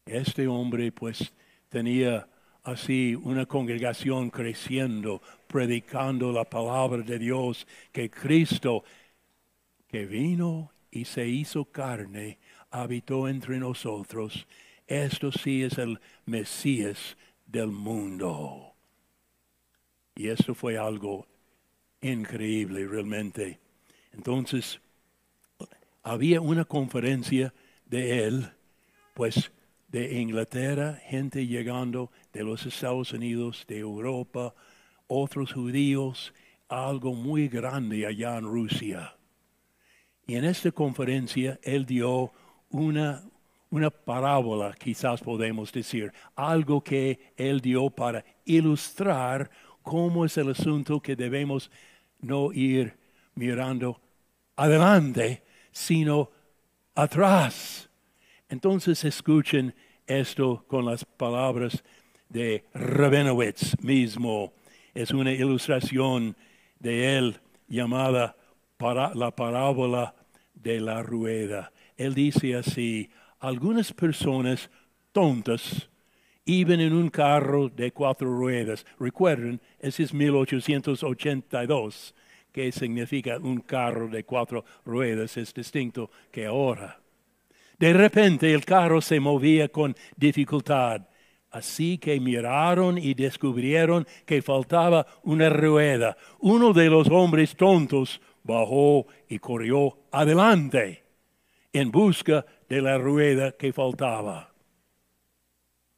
Este 0.06 0.46
hombre 0.46 0.92
pues 0.92 1.32
tenía 1.68 2.28
así 2.62 3.14
una 3.14 3.46
congregación 3.46 4.30
creciendo, 4.30 5.20
predicando 5.46 6.32
la 6.32 6.44
palabra 6.44 7.02
de 7.02 7.18
Dios, 7.18 7.66
que 7.92 8.08
Cristo, 8.10 8.84
que 9.88 10.06
vino 10.06 10.72
y 10.90 11.04
se 11.04 11.26
hizo 11.28 11.64
carne, 11.64 12.38
habitó 12.70 13.28
entre 13.28 13.58
nosotros. 13.58 14.46
Esto 14.86 15.32
sí 15.32 15.64
es 15.64 15.78
el 15.78 16.00
Mesías 16.24 17.16
del 17.46 17.68
mundo. 17.68 18.74
Y 20.14 20.28
esto 20.28 20.54
fue 20.54 20.78
algo 20.78 21.26
increíble 22.00 22.86
realmente. 22.86 23.60
Entonces, 24.12 24.80
había 26.02 26.40
una 26.40 26.64
conferencia 26.64 27.52
de 27.84 28.24
él, 28.24 28.50
pues 29.14 29.50
de 29.88 30.20
Inglaterra, 30.20 31.00
gente 31.06 31.46
llegando 31.46 32.10
de 32.32 32.44
los 32.44 32.66
Estados 32.66 33.12
Unidos, 33.12 33.64
de 33.68 33.78
Europa, 33.78 34.54
otros 35.06 35.52
judíos, 35.52 36.34
algo 36.68 37.14
muy 37.14 37.48
grande 37.48 38.06
allá 38.06 38.36
en 38.36 38.44
Rusia. 38.44 39.16
Y 40.26 40.34
en 40.34 40.44
esta 40.44 40.72
conferencia 40.72 41.58
él 41.62 41.86
dio 41.86 42.32
una, 42.70 43.22
una 43.70 43.90
parábola, 43.90 44.74
quizás 44.78 45.20
podemos 45.20 45.72
decir, 45.72 46.12
algo 46.34 46.82
que 46.82 47.32
él 47.36 47.60
dio 47.60 47.90
para 47.90 48.24
ilustrar 48.44 49.50
cómo 49.82 50.24
es 50.24 50.36
el 50.36 50.50
asunto 50.50 51.00
que 51.00 51.16
debemos 51.16 51.70
no 52.20 52.52
ir 52.52 52.96
mirando 53.34 54.00
adelante, 54.56 55.42
sino 55.72 56.30
atrás. 56.94 57.88
Entonces 58.48 59.04
escuchen 59.04 59.74
esto 60.06 60.64
con 60.66 60.84
las 60.84 61.04
palabras 61.04 61.82
de 62.28 62.64
Rabenowitz 62.74 63.80
mismo. 63.82 64.52
Es 64.94 65.10
una 65.10 65.32
ilustración 65.32 66.36
de 66.78 67.18
él 67.18 67.40
llamada 67.68 68.36
para 68.76 69.14
la 69.14 69.30
parábola 69.30 70.14
de 70.54 70.80
la 70.80 71.02
rueda. 71.02 71.72
Él 71.96 72.14
dice 72.14 72.56
así, 72.56 73.10
algunas 73.40 73.92
personas 73.92 74.70
tontas 75.12 75.88
iban 76.44 76.80
en 76.80 76.92
un 76.92 77.10
carro 77.10 77.68
de 77.68 77.92
cuatro 77.92 78.32
ruedas. 78.32 78.86
Recuerden, 78.98 79.60
ese 79.78 80.02
es 80.04 80.14
1882, 80.14 82.14
que 82.52 82.72
significa 82.72 83.38
un 83.38 83.60
carro 83.60 84.08
de 84.08 84.24
cuatro 84.24 84.64
ruedas, 84.84 85.36
es 85.36 85.52
distinto 85.52 86.10
que 86.30 86.46
ahora. 86.46 86.98
De 87.78 87.92
repente 87.92 88.54
el 88.54 88.64
carro 88.64 89.02
se 89.02 89.20
movía 89.20 89.68
con 89.68 89.94
dificultad, 90.16 91.02
así 91.50 91.98
que 91.98 92.18
miraron 92.20 92.96
y 92.96 93.12
descubrieron 93.12 94.06
que 94.24 94.40
faltaba 94.40 95.06
una 95.24 95.50
rueda. 95.50 96.16
Uno 96.38 96.72
de 96.72 96.88
los 96.88 97.10
hombres 97.10 97.54
tontos 97.54 98.22
bajó 98.42 99.06
y 99.28 99.38
corrió 99.38 99.98
adelante 100.12 101.05
en 101.78 101.90
busca 101.90 102.44
de 102.68 102.80
la 102.82 102.98
rueda 102.98 103.52
que 103.52 103.72
faltaba. 103.72 104.52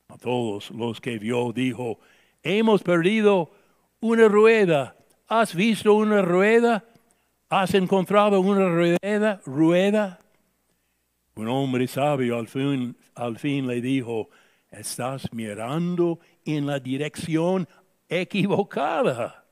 A 0.08 0.18
todos 0.18 0.70
los 0.70 1.00
que 1.00 1.18
vio 1.18 1.52
dijo, 1.52 1.98
hemos 2.42 2.82
perdido 2.82 3.50
una 4.00 4.28
rueda. 4.28 4.96
¿Has 5.28 5.54
visto 5.54 5.94
una 5.94 6.22
rueda? 6.22 6.84
¿Has 7.48 7.74
encontrado 7.74 8.40
una 8.40 8.68
rueda? 8.68 9.40
¿Rueda? 9.44 10.18
Un 11.34 11.48
hombre 11.48 11.86
sabio 11.86 12.38
al 12.38 12.48
fin, 12.48 12.96
al 13.14 13.38
fin 13.38 13.66
le 13.66 13.80
dijo, 13.80 14.28
estás 14.70 15.32
mirando 15.32 16.18
en 16.44 16.66
la 16.66 16.80
dirección 16.80 17.68
equivocada. 18.08 19.44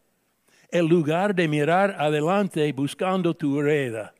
En 0.70 0.88
lugar 0.88 1.34
de 1.34 1.46
mirar 1.46 1.94
adelante 1.98 2.72
buscando 2.72 3.34
tu 3.34 3.60
rueda, 3.60 4.14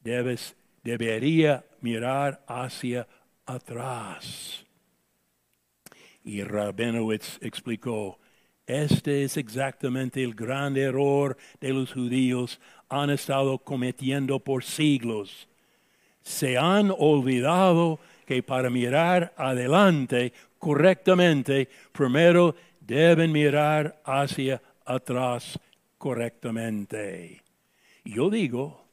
debes, 0.00 0.56
debería 0.82 1.64
mirar 1.80 2.42
hacia 2.46 3.06
atrás. 3.46 4.64
Y 6.24 6.42
Rabinowitz 6.42 7.38
explicó, 7.40 8.18
este 8.66 9.24
es 9.24 9.36
exactamente 9.36 10.22
el 10.22 10.34
gran 10.34 10.76
error 10.76 11.36
de 11.60 11.72
los 11.72 11.92
judíos 11.92 12.60
han 12.88 13.10
estado 13.10 13.58
cometiendo 13.58 14.38
por 14.38 14.62
siglos. 14.62 15.48
Se 16.22 16.56
han 16.56 16.92
olvidado 16.96 17.98
que 18.26 18.42
para 18.42 18.70
mirar 18.70 19.32
adelante 19.36 20.32
correctamente, 20.58 21.68
primero 21.90 22.54
deben 22.80 23.32
mirar 23.32 24.00
hacia 24.04 24.62
atrás 24.84 25.58
correctamente. 25.98 27.42
Yo 28.04 28.30
digo 28.30 28.84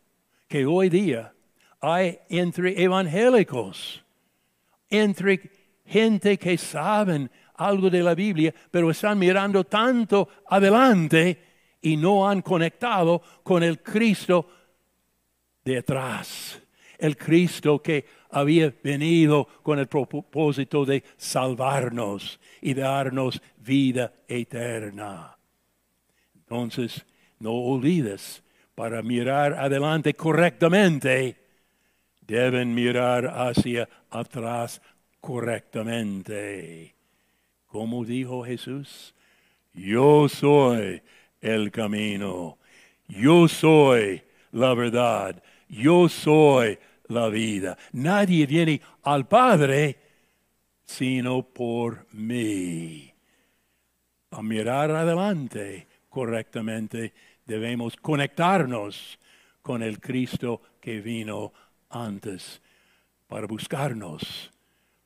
que 0.47 0.65
hoy 0.65 0.89
día 0.89 1.33
hay 1.81 2.19
entre 2.29 2.81
evangélicos, 2.81 4.03
entre 4.89 5.51
gente 5.85 6.37
que 6.37 6.57
saben 6.57 7.29
algo 7.55 7.89
de 7.89 8.03
la 8.03 8.15
Biblia, 8.15 8.53
pero 8.71 8.91
están 8.91 9.17
mirando 9.19 9.63
tanto 9.63 10.29
adelante 10.47 11.43
y 11.81 11.97
no 11.97 12.27
han 12.27 12.41
conectado 12.41 13.21
con 13.43 13.63
el 13.63 13.81
Cristo 13.81 14.49
de 15.63 15.79
atrás. 15.79 16.61
El 16.97 17.15
Cristo 17.15 17.81
que 17.81 18.05
había 18.31 18.73
venido 18.83 19.47
con 19.63 19.79
el 19.79 19.87
propósito 19.87 20.85
de 20.85 21.03
salvarnos 21.15 22.39
y 22.61 22.73
darnos 22.73 23.41
vida 23.57 24.13
eterna. 24.27 25.37
Entonces, 26.35 27.05
no 27.39 27.51
olvides, 27.51 28.43
para 28.73 29.01
mirar 29.01 29.53
adelante 29.53 30.13
correctamente, 30.13 31.46
deben 32.27 32.73
mirar 32.73 33.25
hacia 33.27 33.87
atrás 34.09 34.81
correctamente. 35.21 36.93
Como 37.67 38.05
dijo 38.05 38.43
Jesús, 38.43 39.15
yo 39.73 40.27
soy 40.29 41.01
el 41.41 41.71
camino, 41.71 42.57
yo 43.07 43.47
soy 43.47 44.21
la 44.51 44.73
verdad, 44.73 45.41
yo 45.69 46.09
soy 46.09 46.77
la 47.07 47.29
vida. 47.29 47.77
Nadie 47.93 48.45
viene 48.45 48.81
al 49.03 49.27
Padre 49.27 49.97
sino 50.85 51.43
por 51.43 52.07
mí. 52.13 53.13
A 54.31 54.41
mirar 54.41 54.91
adelante 54.91 55.87
correctamente 56.09 57.13
debemos 57.45 57.95
conectarnos 57.97 59.19
con 59.61 59.83
el 59.83 59.99
Cristo 59.99 60.61
que 60.79 61.01
vino 61.01 61.51
antes 61.89 62.61
para 63.27 63.47
buscarnos 63.47 64.51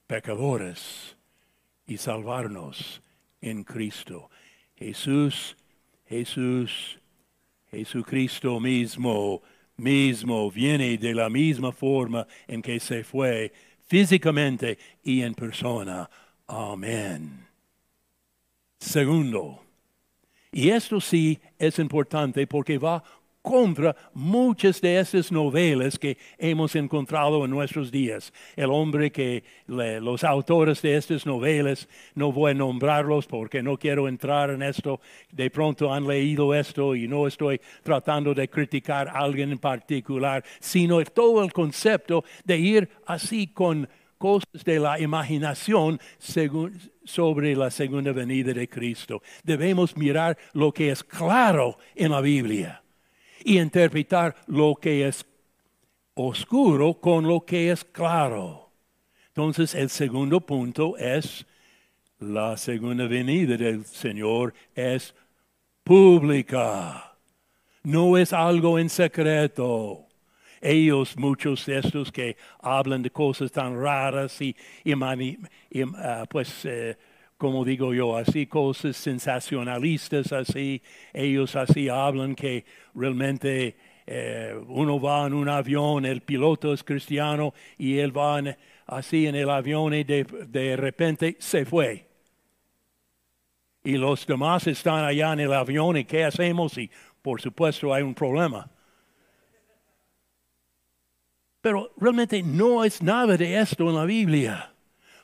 pecadores 0.07 1.15
y 1.85 1.97
salvarnos 1.97 3.01
en 3.41 3.63
Cristo. 3.63 4.29
Jesús, 4.75 5.55
Jesús, 6.07 6.99
Jesucristo 7.69 8.59
mismo, 8.59 9.41
mismo 9.77 10.51
viene 10.51 10.97
de 10.97 11.13
la 11.13 11.29
misma 11.29 11.71
forma 11.71 12.27
en 12.47 12.61
que 12.61 12.79
se 12.79 13.03
fue 13.03 13.51
físicamente 13.87 14.77
y 15.03 15.21
en 15.21 15.33
persona. 15.33 16.09
Amén. 16.47 17.47
Segundo, 18.79 19.63
y 20.51 20.69
esto 20.69 20.99
sí 20.99 21.39
es 21.57 21.79
importante 21.79 22.45
porque 22.47 22.77
va 22.77 23.03
contra 23.41 23.95
muchas 24.13 24.81
de 24.81 24.99
esas 24.99 25.31
novelas 25.31 25.97
que 25.97 26.17
hemos 26.37 26.75
encontrado 26.75 27.43
en 27.43 27.51
nuestros 27.51 27.91
días. 27.91 28.31
El 28.55 28.69
hombre 28.71 29.11
que, 29.11 29.43
los 29.67 30.23
autores 30.23 30.81
de 30.81 30.95
estas 30.95 31.25
novelas, 31.25 31.87
no 32.15 32.31
voy 32.31 32.51
a 32.51 32.53
nombrarlos 32.53 33.25
porque 33.25 33.63
no 33.63 33.77
quiero 33.77 34.07
entrar 34.07 34.51
en 34.51 34.61
esto, 34.61 34.99
de 35.31 35.49
pronto 35.49 35.93
han 35.93 36.07
leído 36.07 36.53
esto 36.53 36.95
y 36.95 37.07
no 37.07 37.27
estoy 37.27 37.59
tratando 37.83 38.33
de 38.33 38.49
criticar 38.49 39.07
a 39.07 39.19
alguien 39.19 39.51
en 39.51 39.59
particular, 39.59 40.43
sino 40.59 41.03
todo 41.05 41.43
el 41.43 41.51
concepto 41.51 42.23
de 42.43 42.57
ir 42.57 42.89
así 43.05 43.47
con 43.47 43.89
cosas 44.17 44.63
de 44.63 44.79
la 44.79 44.99
imaginación 44.99 45.99
sobre 47.03 47.55
la 47.55 47.71
segunda 47.71 48.11
venida 48.11 48.53
de 48.53 48.69
Cristo. 48.69 49.23
Debemos 49.43 49.97
mirar 49.97 50.37
lo 50.53 50.71
que 50.71 50.91
es 50.91 51.03
claro 51.03 51.79
en 51.95 52.11
la 52.11 52.21
Biblia 52.21 52.81
y 53.43 53.59
interpretar 53.59 54.35
lo 54.47 54.75
que 54.75 55.07
es 55.07 55.25
oscuro 56.13 56.93
con 56.95 57.27
lo 57.27 57.45
que 57.45 57.71
es 57.71 57.83
claro. 57.83 58.71
Entonces 59.27 59.75
el 59.75 59.89
segundo 59.89 60.41
punto 60.41 60.97
es 60.97 61.45
la 62.19 62.55
segunda 62.55 63.07
venida 63.07 63.57
del 63.57 63.85
Señor 63.85 64.53
es 64.75 65.15
pública. 65.83 67.15
No 67.83 68.17
es 68.17 68.31
algo 68.31 68.77
en 68.77 68.89
secreto. 68.89 70.05
Ellos, 70.61 71.17
muchos 71.17 71.65
de 71.65 71.79
estos 71.79 72.11
que 72.11 72.37
hablan 72.59 73.01
de 73.01 73.09
cosas 73.09 73.51
tan 73.51 73.81
raras 73.81 74.39
y, 74.39 74.55
ah, 75.95 76.25
pues, 76.29 76.65
eh, 76.65 76.95
como 77.41 77.65
digo 77.65 77.91
yo, 77.91 78.15
así 78.15 78.45
cosas 78.45 78.95
sensacionalistas, 78.95 80.31
así, 80.31 80.79
ellos 81.11 81.55
así 81.55 81.89
hablan 81.89 82.35
que 82.35 82.63
realmente 82.93 83.75
eh, 84.05 84.55
uno 84.67 85.01
va 85.01 85.25
en 85.25 85.33
un 85.33 85.49
avión, 85.49 86.05
el 86.05 86.21
piloto 86.21 86.71
es 86.71 86.83
cristiano 86.83 87.55
y 87.79 87.97
él 87.97 88.15
va 88.15 88.39
así 88.85 89.25
en 89.25 89.33
el 89.33 89.49
avión 89.49 89.91
y 89.95 90.03
de, 90.03 90.23
de 90.23 90.77
repente 90.77 91.35
se 91.39 91.65
fue. 91.65 92.07
Y 93.83 93.93
los 93.97 94.27
demás 94.27 94.67
están 94.67 95.03
allá 95.03 95.33
en 95.33 95.39
el 95.39 95.53
avión 95.53 95.97
y 95.97 96.05
¿qué 96.05 96.25
hacemos? 96.25 96.77
Y 96.77 96.91
por 97.23 97.41
supuesto 97.41 97.91
hay 97.91 98.03
un 98.03 98.13
problema. 98.13 98.69
Pero 101.59 101.91
realmente 101.97 102.43
no 102.43 102.83
es 102.83 103.01
nada 103.01 103.35
de 103.35 103.59
esto 103.59 103.89
en 103.89 103.95
la 103.95 104.05
Biblia. 104.05 104.75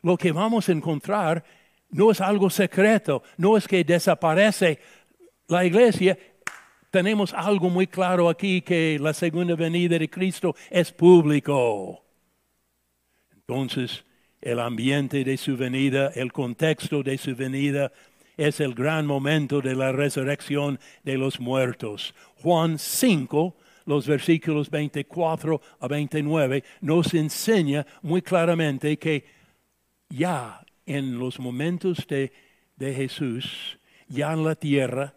Lo 0.02 0.18
que 0.18 0.32
vamos 0.32 0.68
a 0.68 0.72
encontrar 0.72 1.44
no 1.90 2.12
es 2.12 2.22
algo 2.22 2.50
secreto, 2.50 3.24
no 3.38 3.58
es 3.58 3.68
que 3.68 3.84
desaparece 3.84 4.80
la 5.48 5.66
iglesia. 5.66 6.18
Tenemos 6.92 7.34
algo 7.34 7.70
muy 7.70 7.88
claro 7.88 8.30
aquí 8.30 8.62
que 8.62 8.98
la 9.00 9.14
segunda 9.14 9.56
venida 9.56 9.98
de 9.98 10.10
Cristo 10.10 10.56
es 10.70 10.92
público. 10.92 12.04
Entonces, 13.34 14.04
el 14.42 14.60
ambiente 14.60 15.24
de 15.24 15.38
su 15.38 15.58
venida, 15.58 16.12
el 16.16 16.32
contexto 16.32 17.04
de 17.04 17.18
su 17.18 17.36
venida, 17.36 17.92
es 18.36 18.60
el 18.60 18.74
gran 18.76 19.06
momento 19.06 19.62
de 19.62 19.76
la 19.76 19.92
resurrección 19.92 20.80
de 21.04 21.18
los 21.18 21.40
muertos. 21.40 22.14
Juan 22.42 22.78
5, 22.78 23.56
los 23.86 24.06
versículos 24.06 24.70
24 24.70 25.60
a 25.80 25.88
29, 25.88 26.64
nos 26.82 27.14
enseña 27.14 27.86
muy 28.04 28.22
claramente 28.22 28.98
que 28.98 29.26
ya 30.10 30.62
en 30.88 31.20
los 31.20 31.40
momentos 31.40 32.08
de, 32.08 32.34
de 32.76 32.94
Jesús, 32.96 33.78
ya 34.08 34.34
en 34.34 34.44
la 34.44 34.56
tierra, 34.56 35.14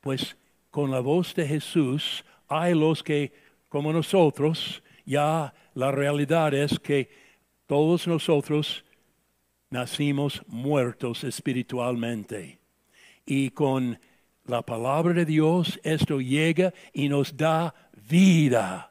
pues 0.00 0.36
con 0.70 0.90
la 0.90 1.00
voz 1.00 1.34
de 1.34 1.46
Jesús 1.46 2.24
hay 2.48 2.74
los 2.74 3.02
que, 3.02 3.32
como 3.68 3.92
nosotros, 3.92 4.82
ya 5.06 5.54
la 5.74 5.90
realidad 5.90 6.52
es 6.52 6.78
que 6.78 7.08
todos 7.66 8.06
nosotros 8.06 8.84
nacimos 9.70 10.42
muertos 10.46 11.24
espiritualmente 11.24 12.58
y 13.24 13.50
con 13.50 13.98
la 14.44 14.62
palabra 14.62 15.14
de 15.14 15.24
Dios 15.24 15.80
esto 15.82 16.20
llega 16.20 16.74
y 16.92 17.08
nos 17.08 17.36
da 17.36 17.74
vida. 18.08 18.90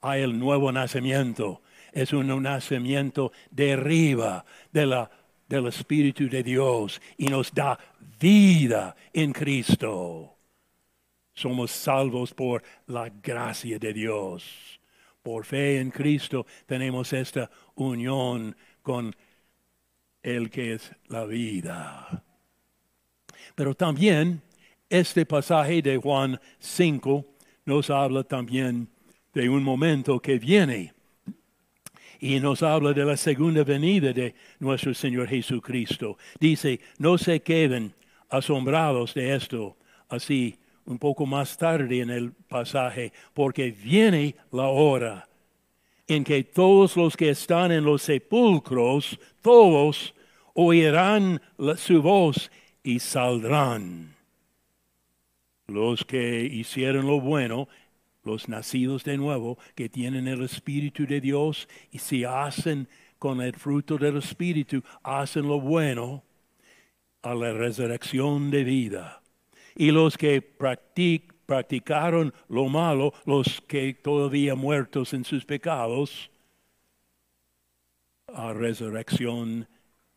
Hay 0.00 0.22
el 0.22 0.38
nuevo 0.38 0.70
nacimiento. 0.70 1.62
Es 1.92 2.12
un 2.12 2.42
nacimiento 2.42 3.32
de 3.50 3.72
arriba 3.72 4.44
de 4.72 4.86
la, 4.86 5.10
del 5.48 5.66
Espíritu 5.66 6.28
de 6.28 6.42
Dios 6.42 7.00
y 7.16 7.26
nos 7.26 7.52
da 7.52 7.78
vida 8.20 8.94
en 9.12 9.32
Cristo. 9.32 10.36
Somos 11.32 11.70
salvos 11.70 12.34
por 12.34 12.62
la 12.86 13.08
gracia 13.08 13.78
de 13.78 13.92
Dios. 13.92 14.80
Por 15.22 15.44
fe 15.44 15.80
en 15.80 15.90
Cristo 15.90 16.46
tenemos 16.66 17.12
esta 17.12 17.50
unión 17.74 18.56
con 18.82 19.14
el 20.22 20.50
que 20.50 20.74
es 20.74 20.92
la 21.08 21.24
vida. 21.24 22.24
Pero 23.54 23.74
también 23.74 24.42
este 24.88 25.24
pasaje 25.26 25.82
de 25.82 25.96
Juan 25.96 26.40
5 26.58 27.24
nos 27.66 27.90
habla 27.90 28.24
también 28.24 28.88
de 29.32 29.48
un 29.48 29.62
momento 29.62 30.20
que 30.20 30.38
viene 30.38 30.92
y 32.20 32.40
nos 32.40 32.62
habla 32.62 32.92
de 32.92 33.04
la 33.04 33.16
segunda 33.16 33.64
venida 33.64 34.12
de 34.12 34.34
nuestro 34.58 34.94
Señor 34.94 35.28
Jesucristo. 35.28 36.18
Dice, 36.40 36.80
no 36.98 37.18
se 37.18 37.40
queden 37.40 37.94
asombrados 38.28 39.14
de 39.14 39.34
esto, 39.34 39.76
así 40.08 40.56
un 40.84 40.98
poco 40.98 41.26
más 41.26 41.56
tarde 41.56 42.00
en 42.00 42.10
el 42.10 42.32
pasaje, 42.32 43.12
porque 43.34 43.70
viene 43.70 44.34
la 44.50 44.68
hora 44.68 45.28
en 46.06 46.24
que 46.24 46.42
todos 46.42 46.96
los 46.96 47.16
que 47.16 47.28
están 47.30 47.70
en 47.70 47.84
los 47.84 48.02
sepulcros, 48.02 49.20
todos 49.42 50.14
oirán 50.54 51.40
su 51.76 52.00
voz 52.00 52.50
y 52.82 52.98
saldrán. 52.98 54.16
Los 55.66 56.06
que 56.06 56.42
hicieron 56.44 57.06
lo 57.06 57.20
bueno, 57.20 57.68
los 58.28 58.48
nacidos 58.48 59.02
de 59.02 59.16
nuevo, 59.16 59.58
que 59.74 59.88
tienen 59.88 60.28
el 60.28 60.42
Espíritu 60.42 61.06
de 61.06 61.20
Dios 61.20 61.68
y 61.90 61.98
si 61.98 62.24
hacen 62.24 62.86
con 63.18 63.40
el 63.40 63.54
fruto 63.54 63.98
del 63.98 64.18
Espíritu, 64.18 64.82
hacen 65.02 65.48
lo 65.48 65.60
bueno 65.60 66.22
a 67.22 67.34
la 67.34 67.52
resurrección 67.52 68.50
de 68.50 68.62
vida. 68.62 69.22
Y 69.74 69.90
los 69.90 70.16
que 70.16 70.42
practicaron 70.42 72.32
lo 72.48 72.68
malo, 72.68 73.12
los 73.24 73.60
que 73.62 73.94
todavía 73.94 74.54
muertos 74.54 75.14
en 75.14 75.24
sus 75.24 75.44
pecados, 75.44 76.30
a 78.32 78.52
resurrección 78.52 79.66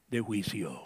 de 0.09 0.19
juicio. 0.19 0.81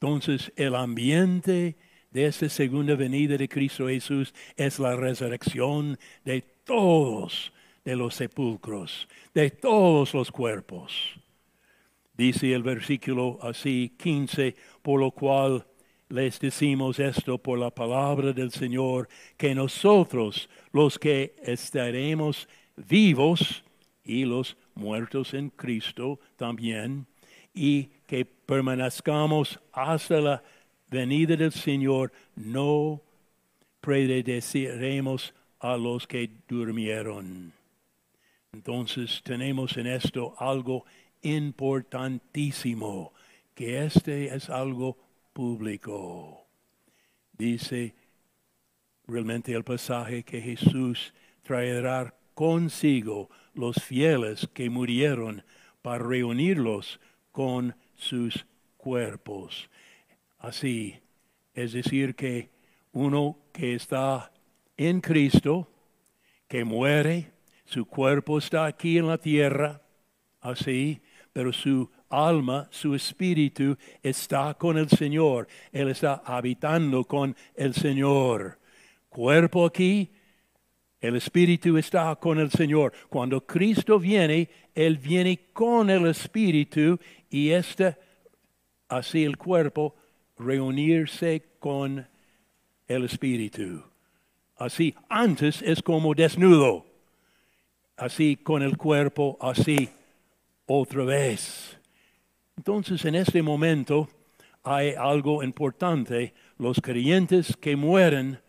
Entonces 0.00 0.52
el 0.56 0.74
ambiente 0.74 1.76
de 2.14 2.26
esta 2.26 2.48
segunda 2.48 2.94
venida 2.94 3.36
de 3.36 3.48
Cristo 3.48 3.88
Jesús 3.88 4.32
es 4.56 4.78
la 4.78 4.94
resurrección 4.94 5.98
de 6.24 6.42
todos 6.64 7.52
de 7.84 7.96
los 7.96 8.14
sepulcros, 8.14 9.08
de 9.34 9.50
todos 9.50 10.14
los 10.14 10.30
cuerpos. 10.30 10.94
Dice 12.16 12.54
el 12.54 12.62
versículo 12.62 13.40
así 13.42 13.92
15, 13.98 14.54
por 14.80 15.00
lo 15.00 15.10
cual 15.10 15.66
les 16.08 16.38
decimos 16.38 17.00
esto 17.00 17.36
por 17.36 17.58
la 17.58 17.72
palabra 17.72 18.32
del 18.32 18.52
Señor, 18.52 19.08
que 19.36 19.52
nosotros 19.52 20.48
los 20.72 20.96
que 21.00 21.34
estaremos 21.42 22.48
vivos 22.76 23.64
y 24.04 24.24
los 24.24 24.56
muertos 24.76 25.34
en 25.34 25.50
Cristo 25.50 26.20
también, 26.36 27.06
y 27.52 27.86
que 28.06 28.24
permanezcamos 28.24 29.58
hasta 29.72 30.20
la 30.20 30.42
venida 30.94 31.34
del 31.34 31.50
Señor, 31.50 32.12
no 32.36 33.02
predeciremos 33.80 35.34
a 35.58 35.76
los 35.76 36.06
que 36.06 36.30
durmieron. 36.46 37.52
Entonces 38.52 39.20
tenemos 39.24 39.76
en 39.76 39.88
esto 39.88 40.36
algo 40.38 40.84
importantísimo, 41.22 43.12
que 43.56 43.84
este 43.84 44.32
es 44.32 44.48
algo 44.48 44.96
público. 45.32 46.46
Dice 47.32 47.96
realmente 49.08 49.52
el 49.52 49.64
pasaje 49.64 50.22
que 50.22 50.40
Jesús 50.40 51.12
traerá 51.42 52.14
consigo 52.34 53.30
los 53.54 53.82
fieles 53.82 54.48
que 54.54 54.70
murieron 54.70 55.42
para 55.82 56.04
reunirlos 56.04 57.00
con 57.32 57.74
sus 57.96 58.46
cuerpos. 58.76 59.68
Así, 60.44 60.94
es 61.54 61.72
decir, 61.72 62.14
que 62.14 62.50
uno 62.92 63.38
que 63.50 63.76
está 63.76 64.30
en 64.76 65.00
Cristo, 65.00 65.70
que 66.46 66.64
muere, 66.64 67.32
su 67.64 67.86
cuerpo 67.86 68.36
está 68.36 68.66
aquí 68.66 68.98
en 68.98 69.06
la 69.06 69.16
tierra, 69.16 69.80
así, 70.42 71.00
pero 71.32 71.50
su 71.50 71.90
alma, 72.10 72.68
su 72.70 72.94
espíritu 72.94 73.78
está 74.02 74.52
con 74.52 74.76
el 74.76 74.90
Señor. 74.90 75.48
Él 75.72 75.88
está 75.88 76.22
habitando 76.26 77.04
con 77.04 77.34
el 77.54 77.72
Señor. 77.72 78.58
Cuerpo 79.08 79.64
aquí, 79.64 80.12
el 81.00 81.16
espíritu 81.16 81.78
está 81.78 82.14
con 82.16 82.38
el 82.38 82.50
Señor. 82.50 82.92
Cuando 83.08 83.46
Cristo 83.46 83.98
viene, 83.98 84.50
Él 84.74 84.98
viene 84.98 85.52
con 85.54 85.88
el 85.88 86.06
espíritu 86.06 86.98
y 87.30 87.48
este, 87.48 87.96
así 88.90 89.24
el 89.24 89.38
cuerpo, 89.38 89.94
reunirse 90.38 91.42
con 91.58 92.06
el 92.86 93.04
espíritu. 93.04 93.82
Así, 94.56 94.94
antes 95.08 95.62
es 95.62 95.82
como 95.82 96.14
desnudo. 96.14 96.86
Así 97.96 98.36
con 98.36 98.62
el 98.62 98.76
cuerpo, 98.76 99.38
así 99.40 99.88
otra 100.66 101.04
vez. 101.04 101.78
Entonces, 102.56 103.04
en 103.04 103.14
este 103.14 103.42
momento 103.42 104.08
hay 104.62 104.94
algo 104.94 105.42
importante. 105.42 106.34
Los 106.58 106.80
creyentes 106.80 107.56
que 107.60 107.76
mueren 107.76 108.40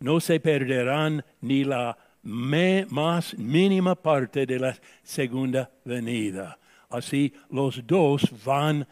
no 0.00 0.20
se 0.20 0.40
perderán 0.40 1.24
ni 1.40 1.64
la 1.64 1.96
más 2.22 3.38
mínima 3.38 3.94
parte 3.94 4.46
de 4.46 4.58
la 4.58 4.76
segunda 5.02 5.70
venida. 5.84 6.58
Así 6.88 7.32
los 7.50 7.86
dos 7.86 8.32
van 8.44 8.86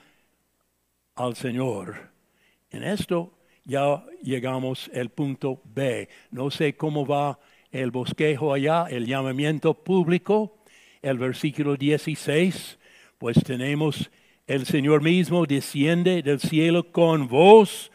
al 1.14 1.37
Señor. 1.37 2.11
En 2.70 2.83
esto 2.83 3.33
ya 3.64 4.05
llegamos 4.22 4.90
al 4.94 5.11
punto 5.11 5.61
B. 5.64 6.09
No 6.31 6.50
sé 6.50 6.77
cómo 6.77 7.07
va 7.07 7.38
el 7.70 7.90
bosquejo 7.90 8.53
allá, 8.53 8.87
el 8.88 9.07
llamamiento 9.07 9.74
público, 9.74 10.59
el 11.03 11.18
versículo 11.18 11.77
16, 11.77 12.79
pues 13.18 13.42
tenemos 13.42 14.11
el 14.46 14.66
Señor 14.66 15.03
mismo 15.03 15.46
desciende 15.46 16.22
del 16.22 16.38
cielo 16.38 16.92
con 16.92 17.29
voz 17.29 17.90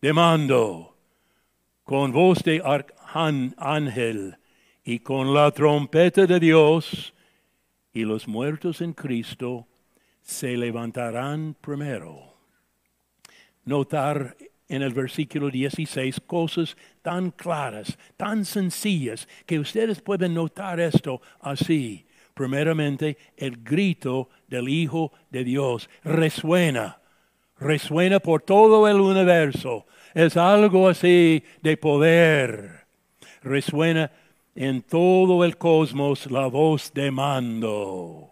de 0.00 0.12
mando, 0.12 0.96
con 1.84 2.12
voz 2.12 2.42
de 2.42 2.62
ángel 3.56 4.36
y 4.84 4.98
con 5.00 5.32
la 5.32 5.50
trompeta 5.50 6.26
de 6.26 6.38
Dios, 6.38 7.14
y 7.92 8.04
los 8.04 8.28
muertos 8.28 8.82
en 8.82 8.92
Cristo 8.92 9.66
se 10.22 10.56
levantarán 10.56 11.56
primero. 11.60 12.35
Notar 13.66 14.36
en 14.68 14.82
el 14.82 14.94
versículo 14.94 15.50
16 15.50 16.20
cosas 16.26 16.76
tan 17.02 17.30
claras, 17.30 17.98
tan 18.16 18.44
sencillas, 18.44 19.28
que 19.44 19.58
ustedes 19.58 20.00
pueden 20.00 20.34
notar 20.34 20.80
esto 20.80 21.20
así. 21.40 22.06
Primeramente, 22.34 23.16
el 23.36 23.58
grito 23.62 24.28
del 24.48 24.68
Hijo 24.68 25.12
de 25.30 25.44
Dios 25.44 25.88
resuena, 26.04 27.00
resuena 27.58 28.20
por 28.20 28.42
todo 28.42 28.88
el 28.88 29.00
universo. 29.00 29.86
Es 30.14 30.36
algo 30.36 30.88
así 30.88 31.42
de 31.62 31.76
poder. 31.76 32.86
Resuena 33.42 34.10
en 34.54 34.82
todo 34.82 35.44
el 35.44 35.56
cosmos 35.56 36.30
la 36.30 36.46
voz 36.46 36.92
de 36.92 37.10
mando. 37.10 38.30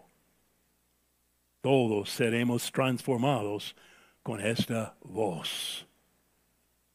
Todos 1.61 2.09
seremos 2.09 2.71
transformados 2.71 3.75
con 4.25 4.41
esta 4.41 4.95
voz. 5.03 5.85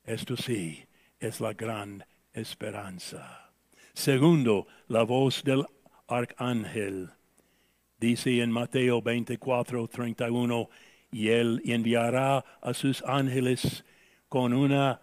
Esto 0.03 0.37
sí 0.37 0.85
es 1.21 1.41
la 1.41 1.53
gran 1.53 2.05
esperanza. 2.33 3.53
Segundo, 3.95 4.67
la 4.89 5.05
voz 5.05 5.45
del 5.45 5.65
arcángel. 6.09 7.09
Dice 8.01 8.43
en 8.43 8.51
Mateo 8.51 9.01
24, 9.01 9.87
31, 9.87 10.69
y 11.13 11.29
él 11.29 11.63
enviará 11.67 12.45
a 12.61 12.75
sus 12.75 13.01
ángeles 13.07 13.85
con 14.29 14.53
una 14.53 15.01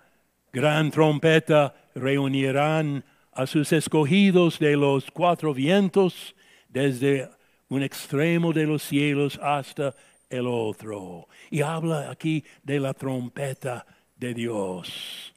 gran 0.52 0.92
trompeta, 0.92 1.76
reunirán 1.96 3.06
a 3.32 3.48
sus 3.48 3.72
escogidos 3.72 4.60
de 4.60 4.76
los 4.76 5.10
cuatro 5.12 5.54
vientos, 5.54 6.36
desde 6.68 7.30
un 7.70 7.84
extremo 7.84 8.52
de 8.52 8.66
los 8.66 8.84
cielos 8.84 9.40
hasta 9.42 9.96
el 10.30 10.48
otro. 10.48 11.28
Y 11.50 11.62
habla 11.62 12.10
aquí 12.10 12.44
de 12.64 12.80
la 12.80 12.94
trompeta 12.94 13.86
de 14.16 14.34
Dios. 14.34 15.34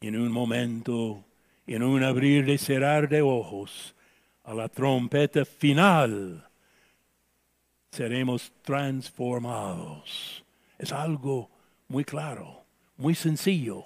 En 0.00 0.18
un 0.18 0.30
momento, 0.30 1.24
en 1.66 1.82
un 1.82 2.02
abrir 2.02 2.48
y 2.48 2.58
cerrar 2.58 3.08
de 3.08 3.22
ojos, 3.22 3.94
a 4.44 4.52
la 4.52 4.68
trompeta 4.68 5.44
final, 5.44 6.46
seremos 7.90 8.52
transformados. 8.62 10.44
Es 10.78 10.92
algo 10.92 11.50
muy 11.88 12.04
claro, 12.04 12.64
muy 12.96 13.14
sencillo, 13.14 13.84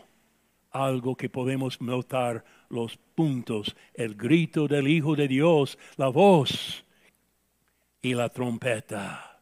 algo 0.71 1.15
que 1.15 1.29
podemos 1.29 1.81
notar 1.81 2.45
los 2.69 2.97
puntos, 3.15 3.77
el 3.95 4.15
grito 4.15 4.67
del 4.67 4.89
Hijo 4.89 5.15
de 5.15 5.29
Dios, 5.29 5.79
la 5.97 6.09
voz 6.09 6.85
y 8.03 8.15
la 8.15 8.29
trompeta. 8.29 9.41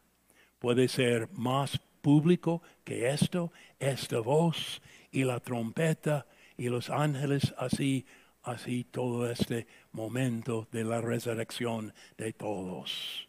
Puede 0.59 0.87
ser 0.87 1.29
más 1.31 1.79
público 2.01 2.61
que 2.83 3.09
esto, 3.09 3.51
esta 3.79 4.19
voz 4.19 4.81
y 5.11 5.23
la 5.23 5.39
trompeta 5.39 6.25
y 6.57 6.69
los 6.69 6.89
ángeles 6.89 7.53
así, 7.57 8.05
así 8.43 8.83
todo 8.83 9.29
este 9.29 9.67
momento 9.91 10.67
de 10.71 10.83
la 10.83 11.01
resurrección 11.01 11.93
de 12.17 12.33
todos. 12.33 13.27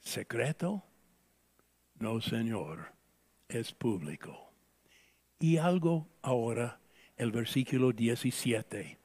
¿Secreto? 0.00 0.84
No, 1.98 2.20
Señor, 2.20 2.92
es 3.48 3.72
público. 3.72 4.52
Y 5.38 5.56
algo 5.56 6.08
ahora, 6.22 6.80
el 7.16 7.30
versículo 7.30 7.92
17. 7.92 9.01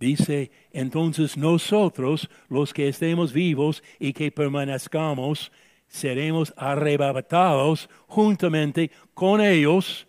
Dice, 0.00 0.50
entonces 0.72 1.36
nosotros, 1.36 2.30
los 2.48 2.72
que 2.72 2.88
estemos 2.88 3.34
vivos 3.34 3.82
y 3.98 4.14
que 4.14 4.32
permanezcamos, 4.32 5.52
seremos 5.88 6.54
arrebatados 6.56 7.90
juntamente 8.06 8.90
con 9.12 9.42
ellos 9.42 10.06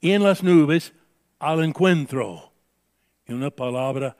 en 0.00 0.22
las 0.22 0.42
nubes 0.42 0.94
al 1.38 1.62
encuentro. 1.62 2.50
En 3.26 3.36
una 3.36 3.50
palabra 3.50 4.16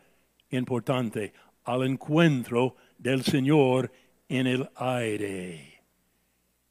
importante, 0.50 1.32
al 1.64 1.86
encuentro 1.86 2.76
del 2.98 3.22
Señor 3.22 3.90
en 4.28 4.46
el 4.46 4.68
aire. 4.74 5.80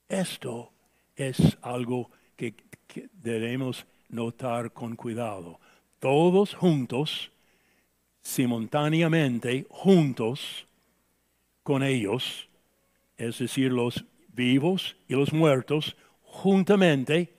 Esto 0.07 0.71
es 1.15 1.57
algo 1.63 2.11
que, 2.35 2.53
que 2.85 3.09
debemos 3.11 3.87
notar 4.09 4.71
con 4.71 4.95
cuidado. 4.95 5.59
Todos 5.99 6.53
juntos, 6.53 7.31
simultáneamente, 8.25 9.67
juntos 9.69 10.67
con 11.61 11.83
ellos, 11.83 12.49
es 13.17 13.37
decir, 13.37 13.71
los 13.71 14.03
vivos 14.29 14.97
y 15.07 15.13
los 15.13 15.31
muertos 15.31 15.95
juntamente 16.23 17.31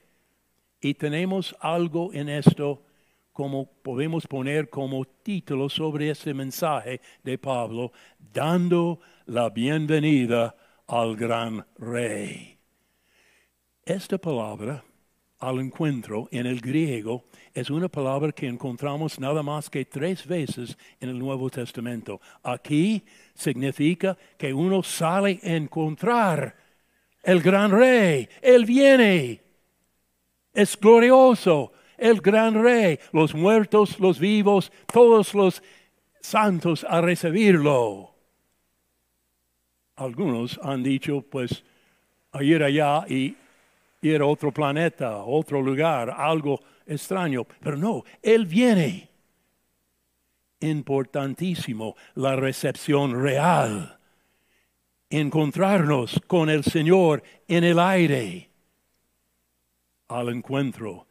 y 0.80 0.94
tenemos 0.94 1.56
algo 1.58 2.12
en 2.14 2.28
esto 2.28 2.84
como 3.32 3.66
podemos 3.66 4.28
poner 4.28 4.70
como 4.70 5.04
título 5.04 5.68
sobre 5.68 6.10
ese 6.10 6.32
mensaje 6.32 7.00
de 7.24 7.36
Pablo, 7.36 7.90
dando 8.32 9.00
la 9.26 9.50
bienvenida 9.50 10.54
al 10.86 11.16
gran 11.16 11.66
rey. 11.78 12.58
Esta 13.84 14.18
palabra, 14.18 14.84
al 15.38 15.60
encuentro 15.60 16.28
en 16.30 16.46
el 16.46 16.60
griego, 16.60 17.24
es 17.52 17.70
una 17.70 17.88
palabra 17.88 18.32
que 18.32 18.46
encontramos 18.46 19.18
nada 19.18 19.42
más 19.42 19.68
que 19.68 19.84
tres 19.84 20.26
veces 20.26 20.76
en 21.00 21.10
el 21.10 21.18
Nuevo 21.18 21.50
Testamento. 21.50 22.20
Aquí 22.42 23.04
significa 23.34 24.16
que 24.38 24.52
uno 24.52 24.82
sale 24.82 25.40
a 25.42 25.48
encontrar 25.54 26.56
el 27.22 27.42
gran 27.42 27.70
rey. 27.70 28.28
Él 28.40 28.64
viene. 28.64 29.42
Es 30.52 30.78
glorioso. 30.78 31.72
El 31.98 32.20
gran 32.20 32.62
rey. 32.62 32.98
Los 33.12 33.34
muertos, 33.34 33.98
los 33.98 34.18
vivos, 34.18 34.70
todos 34.92 35.34
los 35.34 35.62
santos 36.20 36.84
a 36.88 37.00
recibirlo. 37.00 38.14
Algunos 39.96 40.60
han 40.62 40.82
dicho, 40.82 41.22
pues, 41.22 41.64
a 42.32 42.42
ir 42.42 42.62
allá 42.62 43.06
y 43.08 43.34
ir 44.14 44.20
a 44.20 44.26
otro 44.26 44.52
planeta, 44.52 45.18
otro 45.18 45.60
lugar, 45.60 46.14
algo 46.16 46.60
extraño. 46.86 47.44
Pero 47.60 47.76
no, 47.76 48.04
Él 48.22 48.46
viene. 48.46 49.10
Importantísimo 50.60 51.96
la 52.14 52.34
recepción 52.34 53.22
real 53.22 53.96
encontrarnos 55.10 56.20
con 56.26 56.50
el 56.50 56.64
Señor 56.64 57.22
en 57.46 57.64
el 57.64 57.78
aire 57.78 58.50
al 60.08 60.28
encuentro. 60.28 61.06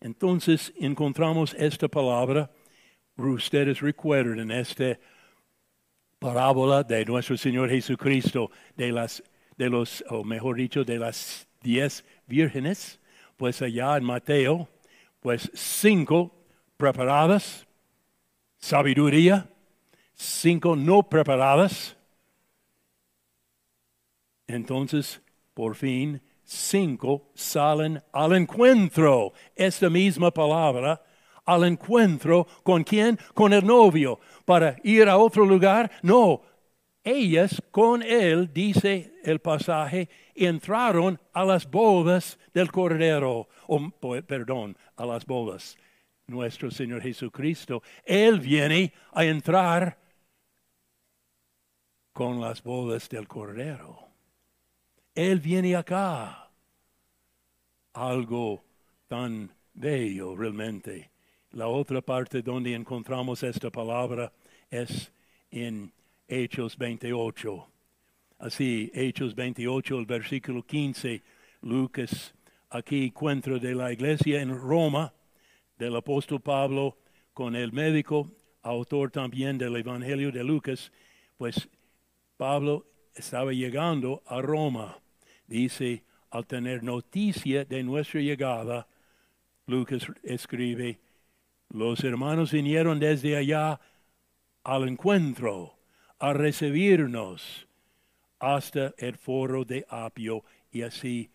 Entonces 0.00 0.72
encontramos 0.78 1.54
esta 1.54 1.88
palabra, 1.88 2.50
ustedes 3.16 3.80
recuerdan 3.80 4.50
esta 4.50 4.98
parábola 6.18 6.82
de 6.82 7.04
nuestro 7.04 7.36
Señor 7.36 7.70
Jesucristo, 7.70 8.50
de 8.76 8.92
las, 8.92 9.22
de 9.56 9.68
los, 9.68 10.04
o 10.08 10.24
mejor 10.24 10.56
dicho, 10.56 10.84
de 10.84 10.98
las 10.98 11.48
diez 11.62 12.04
vírgenes, 12.28 13.00
pues 13.36 13.60
allá 13.62 13.96
en 13.96 14.04
Mateo, 14.04 14.68
pues 15.20 15.50
cinco 15.54 16.32
preparadas, 16.76 17.66
sabiduría, 18.58 19.48
cinco 20.14 20.76
no 20.76 21.02
preparadas, 21.02 21.96
entonces, 24.48 25.20
por 25.52 25.76
fin, 25.76 26.22
cinco 26.42 27.30
salen 27.34 28.02
al 28.12 28.32
encuentro. 28.34 29.34
Esta 29.54 29.90
misma 29.90 30.30
palabra, 30.30 31.02
al 31.44 31.64
encuentro 31.64 32.46
con 32.62 32.82
quién? 32.82 33.18
Con 33.34 33.52
el 33.52 33.64
novio. 33.64 34.18
Para 34.46 34.76
ir 34.82 35.06
a 35.08 35.18
otro 35.18 35.44
lugar, 35.44 35.90
no. 36.02 36.40
Ellas 37.04 37.62
con 37.70 38.02
él, 38.02 38.52
dice 38.52 39.14
el 39.22 39.38
pasaje, 39.38 40.08
entraron 40.34 41.20
a 41.32 41.44
las 41.44 41.70
bodas 41.70 42.38
del 42.52 42.70
Cordero, 42.70 43.48
o, 43.66 43.90
perdón, 44.26 44.76
a 44.96 45.06
las 45.06 45.24
bodas. 45.24 45.76
Nuestro 46.26 46.70
Señor 46.70 47.00
Jesucristo, 47.00 47.82
Él 48.04 48.40
viene 48.40 48.92
a 49.12 49.24
entrar 49.24 49.98
con 52.12 52.40
las 52.40 52.62
bodas 52.62 53.08
del 53.08 53.26
Cordero. 53.26 54.08
Él 55.14 55.40
viene 55.40 55.74
acá. 55.74 56.50
Algo 57.94 58.62
tan 59.06 59.50
bello 59.72 60.36
realmente. 60.36 61.10
La 61.52 61.68
otra 61.68 62.02
parte 62.02 62.42
donde 62.42 62.74
encontramos 62.74 63.42
esta 63.42 63.70
palabra 63.70 64.32
es 64.70 65.10
en 65.50 65.92
Hechos 66.28 66.76
28. 66.76 67.66
Así, 68.38 68.90
Hechos 68.94 69.34
28, 69.34 69.98
el 69.98 70.06
versículo 70.06 70.62
15, 70.62 71.22
Lucas, 71.62 72.34
aquí 72.70 73.06
encuentro 73.06 73.58
de 73.58 73.74
la 73.74 73.92
iglesia 73.92 74.40
en 74.40 74.56
Roma, 74.56 75.12
del 75.76 75.96
apóstol 75.96 76.40
Pablo, 76.40 76.98
con 77.32 77.56
el 77.56 77.72
médico, 77.72 78.30
autor 78.62 79.10
también 79.10 79.58
del 79.58 79.76
Evangelio 79.76 80.30
de 80.30 80.44
Lucas, 80.44 80.92
pues 81.36 81.68
Pablo 82.36 82.86
estaba 83.14 83.52
llegando 83.52 84.22
a 84.26 84.40
Roma. 84.40 84.98
Dice, 85.46 86.04
al 86.30 86.46
tener 86.46 86.82
noticia 86.84 87.64
de 87.64 87.82
nuestra 87.82 88.20
llegada, 88.20 88.86
Lucas 89.66 90.06
escribe, 90.22 91.00
los 91.70 92.04
hermanos 92.04 92.52
vinieron 92.52 93.00
desde 93.00 93.36
allá 93.36 93.80
al 94.62 94.88
encuentro, 94.88 95.77
a 96.18 96.32
recibirnos 96.32 97.66
hasta 98.38 98.94
el 98.98 99.16
foro 99.16 99.64
de 99.64 99.86
Apio. 99.88 100.44
Y 100.70 100.82
así, 100.82 101.30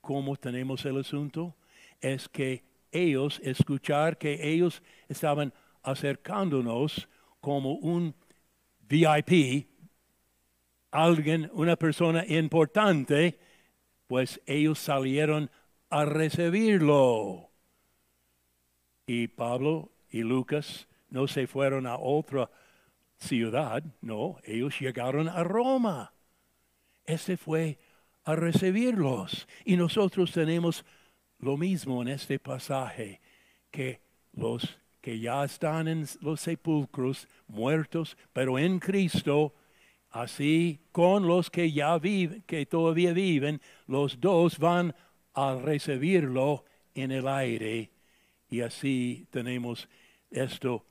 ¿cómo 0.00 0.36
tenemos 0.36 0.84
el 0.84 0.98
asunto? 0.98 1.54
Es 2.00 2.28
que 2.28 2.64
ellos, 2.92 3.40
escuchar 3.44 4.18
que 4.18 4.52
ellos 4.52 4.82
estaban 5.08 5.52
acercándonos 5.82 7.08
como 7.40 7.74
un 7.74 8.14
VIP, 8.88 9.66
alguien, 10.90 11.50
una 11.52 11.76
persona 11.76 12.24
importante, 12.26 13.38
pues 14.06 14.40
ellos 14.46 14.78
salieron 14.78 15.50
a 15.88 16.04
recibirlo. 16.04 17.50
Y 19.06 19.28
Pablo 19.28 19.90
y 20.10 20.22
Lucas 20.22 20.86
no 21.08 21.26
se 21.26 21.46
fueron 21.46 21.86
a 21.86 21.96
otra 21.96 22.50
ciudad, 23.20 23.84
no, 24.00 24.38
ellos 24.44 24.78
llegaron 24.80 25.28
a 25.28 25.44
Roma. 25.44 26.12
Ese 27.04 27.36
fue 27.36 27.78
a 28.24 28.34
recibirlos. 28.34 29.46
Y 29.64 29.76
nosotros 29.76 30.32
tenemos 30.32 30.84
lo 31.38 31.56
mismo 31.56 32.02
en 32.02 32.08
este 32.08 32.38
pasaje, 32.38 33.20
que 33.70 34.00
los 34.32 34.78
que 35.00 35.18
ya 35.18 35.44
están 35.44 35.88
en 35.88 36.06
los 36.20 36.40
sepulcros, 36.40 37.26
muertos, 37.46 38.16
pero 38.32 38.58
en 38.58 38.78
Cristo, 38.78 39.54
así 40.10 40.80
con 40.92 41.26
los 41.26 41.50
que 41.50 41.72
ya 41.72 41.98
viven, 41.98 42.42
que 42.42 42.66
todavía 42.66 43.12
viven, 43.12 43.60
los 43.86 44.20
dos 44.20 44.58
van 44.58 44.94
a 45.34 45.54
recibirlo 45.54 46.64
en 46.94 47.12
el 47.12 47.26
aire. 47.28 47.90
Y 48.50 48.60
así 48.60 49.26
tenemos 49.30 49.88
esto 50.30 50.84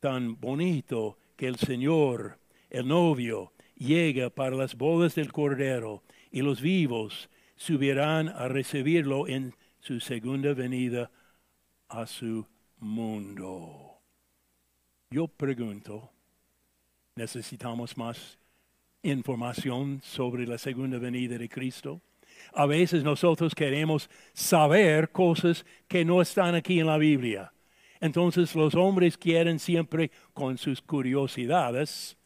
tan 0.00 0.38
bonito 0.40 1.18
que 1.36 1.46
el 1.46 1.56
Señor, 1.56 2.38
el 2.70 2.88
novio, 2.88 3.52
llega 3.76 4.30
para 4.30 4.56
las 4.56 4.76
bodas 4.76 5.14
del 5.14 5.32
Cordero 5.32 6.02
y 6.30 6.42
los 6.42 6.60
vivos 6.60 7.28
subirán 7.56 8.28
a 8.28 8.48
recibirlo 8.48 9.28
en 9.28 9.54
su 9.80 10.00
segunda 10.00 10.52
venida 10.54 11.10
a 11.88 12.06
su 12.06 12.46
mundo. 12.78 14.00
Yo 15.10 15.28
pregunto, 15.28 16.10
¿necesitamos 17.14 17.96
más 17.96 18.38
información 19.02 20.00
sobre 20.02 20.46
la 20.46 20.58
segunda 20.58 20.98
venida 20.98 21.38
de 21.38 21.48
Cristo? 21.48 22.00
A 22.52 22.66
veces 22.66 23.04
nosotros 23.04 23.54
queremos 23.54 24.10
saber 24.32 25.10
cosas 25.10 25.64
que 25.88 26.04
no 26.04 26.20
están 26.20 26.54
aquí 26.54 26.80
en 26.80 26.86
la 26.86 26.98
Biblia. 26.98 27.52
Entonces 28.00 28.54
los 28.54 28.74
hombres 28.74 29.16
quieren 29.16 29.58
siempre 29.58 30.10
con 30.32 30.58
sus 30.58 30.82
curiosidades 30.82 32.16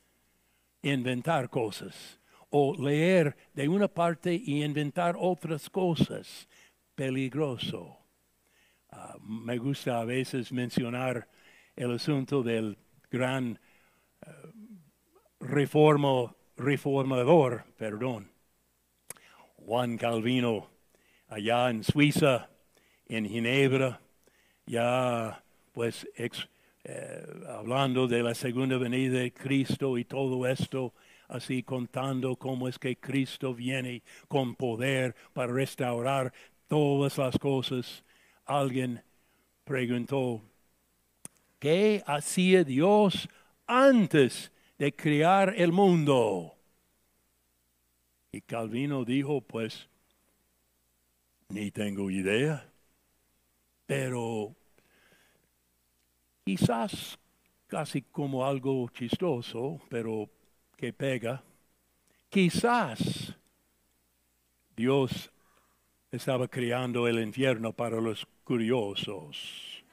inventar 0.83 1.51
cosas 1.51 2.21
o 2.51 2.75
leer 2.75 3.37
de 3.55 3.69
una 3.69 3.89
parte 3.89 4.35
y 4.35 4.65
inventar 4.65 5.17
otras 5.19 5.71
cosas. 5.71 6.49
Peligroso. 6.95 7.97
Ah, 8.91 9.17
me 9.23 9.57
gusta 9.57 10.01
a 10.01 10.05
veces 10.05 10.53
mencionar 10.53 11.29
el 11.77 11.95
asunto 11.95 12.43
del 12.43 12.77
gran 13.11 13.59
eh, 14.27 14.31
reformador, 15.39 17.65
perdón, 17.77 18.31
Juan 19.57 19.97
Calvino, 19.97 20.69
allá 21.29 21.71
en 21.71 21.85
Suiza, 21.85 22.51
en 23.07 23.27
Ginebra, 23.27 24.01
ya 24.67 25.43
pues 25.73 26.09
eh, 26.17 27.27
hablando 27.49 28.07
de 28.07 28.23
la 28.23 28.35
segunda 28.35 28.79
venida 28.79 29.21
de 29.21 29.33
Cristo 29.33 29.99
y 29.99 30.05
todo 30.05 30.47
esto, 30.47 30.95
así 31.29 31.63
contando 31.63 32.37
cómo 32.37 32.69
es 32.69 32.79
que 32.79 32.97
Cristo 32.97 33.55
viene 33.55 34.03
con 34.29 34.55
poder 34.55 35.15
para 35.33 35.53
restaurar 35.53 36.33
todas 36.69 37.19
las 37.19 37.39
cosas 37.39 38.05
alguien 38.51 39.03
preguntó, 39.65 40.43
¿qué 41.61 42.03
hacía 42.05 42.65
Dios 42.65 43.29
antes 43.67 44.51
de 44.77 44.93
crear 44.95 45.55
el 45.57 45.71
mundo? 45.73 46.57
Y 48.33 48.41
Calvino 48.41 49.05
dijo, 49.05 49.41
pues, 49.41 49.89
ni 51.49 51.71
tengo 51.71 52.11
idea, 52.11 52.69
pero 53.87 54.55
quizás 56.51 57.17
casi 57.69 58.03
como 58.03 58.45
algo 58.45 58.89
chistoso, 58.89 59.81
pero 59.89 60.29
que 60.77 60.93
pega, 60.93 61.41
quizás 62.29 63.33
Dios 64.75 65.31
estaba 66.11 66.49
creando 66.49 67.07
el 67.07 67.21
infierno 67.21 67.73
para 67.73 68.01
los 68.01 68.27
curiosos. 68.43 69.85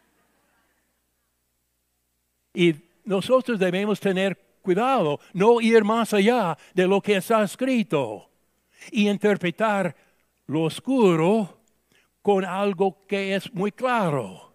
Y 2.55 2.73
nosotros 3.05 3.59
debemos 3.59 3.99
tener 3.99 4.35
cuidado, 4.63 5.19
no 5.33 5.61
ir 5.61 5.83
más 5.83 6.11
allá 6.11 6.57
de 6.73 6.87
lo 6.87 7.01
que 7.01 7.17
está 7.17 7.43
escrito 7.43 8.31
y 8.91 9.07
interpretar 9.07 9.95
lo 10.47 10.63
oscuro 10.63 11.59
con 12.23 12.43
algo 12.43 13.05
que 13.05 13.35
es 13.35 13.53
muy 13.53 13.71
claro. 13.71 14.46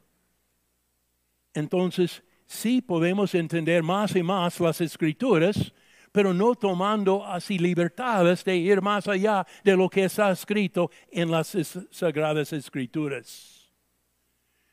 Entonces, 1.54 2.22
sí 2.46 2.80
podemos 2.80 3.34
entender 3.34 3.82
más 3.82 4.14
y 4.16 4.22
más 4.22 4.60
las 4.60 4.80
escrituras 4.80 5.72
pero 6.12 6.34
no 6.34 6.54
tomando 6.54 7.26
así 7.26 7.58
libertades 7.58 8.44
de 8.44 8.54
ir 8.56 8.82
más 8.82 9.08
allá 9.08 9.46
de 9.64 9.74
lo 9.74 9.88
que 9.88 10.04
está 10.04 10.30
escrito 10.30 10.90
en 11.10 11.30
las 11.30 11.56
sagradas 11.90 12.52
escrituras. 12.52 13.72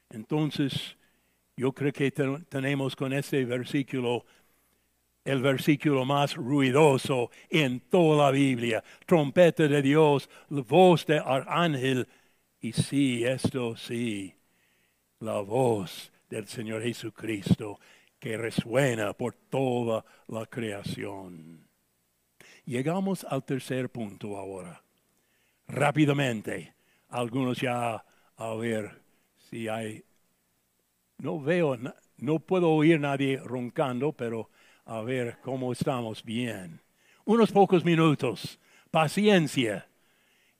Entonces, 0.09 0.97
yo 1.55 1.71
creo 1.71 1.93
que 1.93 2.11
tenemos 2.11 2.95
con 2.95 3.13
este 3.13 3.45
versículo 3.45 4.25
el 5.25 5.41
versículo 5.41 6.05
más 6.05 6.35
ruidoso 6.35 7.29
en 7.49 7.81
toda 7.81 8.25
la 8.25 8.31
Biblia. 8.31 8.83
Trompeta 9.05 9.67
de 9.67 9.81
Dios, 9.81 10.29
voz 10.49 11.05
de 11.05 11.19
arcángel. 11.19 12.07
Y 12.59 12.73
sí, 12.73 13.23
esto 13.23 13.75
sí, 13.77 14.33
la 15.19 15.39
voz 15.41 16.11
del 16.29 16.47
Señor 16.47 16.83
Jesucristo 16.83 17.79
que 18.19 18.37
resuena 18.37 19.13
por 19.13 19.33
toda 19.33 20.05
la 20.27 20.45
creación. 20.45 21.67
Llegamos 22.65 23.23
al 23.23 23.43
tercer 23.43 23.89
punto 23.89 24.37
ahora. 24.37 24.83
Rápidamente, 25.67 26.73
algunos 27.09 27.59
ya 27.59 28.03
a 28.35 28.53
ver 28.55 29.01
si 29.49 29.67
hay, 29.67 30.03
no 31.17 31.41
veo, 31.41 31.77
no 32.17 32.39
puedo 32.39 32.69
oír 32.71 32.99
nadie 32.99 33.37
roncando, 33.43 34.11
pero 34.13 34.49
a 34.85 35.01
ver 35.01 35.37
cómo 35.41 35.71
estamos 35.71 36.23
bien. 36.23 36.81
Unos 37.25 37.51
pocos 37.51 37.85
minutos, 37.85 38.59
paciencia. 38.91 39.87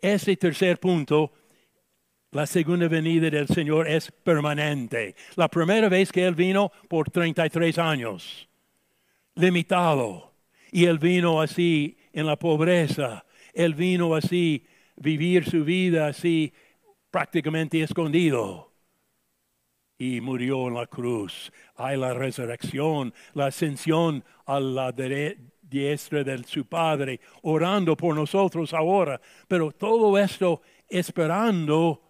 Ese 0.01 0.35
tercer 0.37 0.79
punto 0.79 1.33
la 2.31 2.45
segunda 2.45 2.87
venida 2.87 3.29
del 3.29 3.47
Señor 3.47 3.87
es 3.87 4.11
permanente. 4.11 5.15
La 5.35 5.47
primera 5.47 5.89
vez 5.89 6.11
que 6.11 6.25
Él 6.25 6.35
vino 6.35 6.71
por 6.87 7.09
33 7.09 7.77
años, 7.79 8.47
limitado. 9.35 10.31
Y 10.71 10.85
Él 10.85 10.99
vino 10.99 11.41
así 11.41 11.97
en 12.13 12.27
la 12.27 12.37
pobreza. 12.37 13.25
Él 13.53 13.73
vino 13.73 14.13
así 14.13 14.63
vivir 14.95 15.49
su 15.49 15.63
vida 15.63 16.07
así 16.07 16.53
prácticamente 17.09 17.81
escondido. 17.81 18.71
Y 19.97 20.21
murió 20.21 20.67
en 20.67 20.75
la 20.75 20.85
cruz. 20.85 21.51
Hay 21.75 21.97
la 21.97 22.13
resurrección, 22.13 23.11
la 23.33 23.47
ascensión 23.47 24.23
a 24.45 24.59
la 24.59 24.93
diestra 25.61 26.23
de 26.23 26.43
su 26.43 26.65
Padre, 26.65 27.19
orando 27.41 27.97
por 27.97 28.15
nosotros 28.15 28.71
ahora. 28.73 29.19
Pero 29.47 29.71
todo 29.71 30.15
esto 30.17 30.61
esperando 30.87 32.08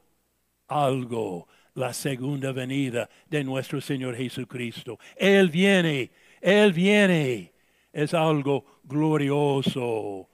algo. 0.69 1.47
la 1.75 1.93
segunda 1.93 2.51
venida 2.51 3.09
de 3.29 3.43
nuestro 3.43 3.79
Señor 3.79 4.15
Jesucristo. 4.15 4.99
Él 5.15 5.49
viene, 5.49 6.11
Él 6.41 6.73
viene. 6.73 7.53
Es 7.93 8.13
algo 8.13 8.81
glorioso. 8.83 10.27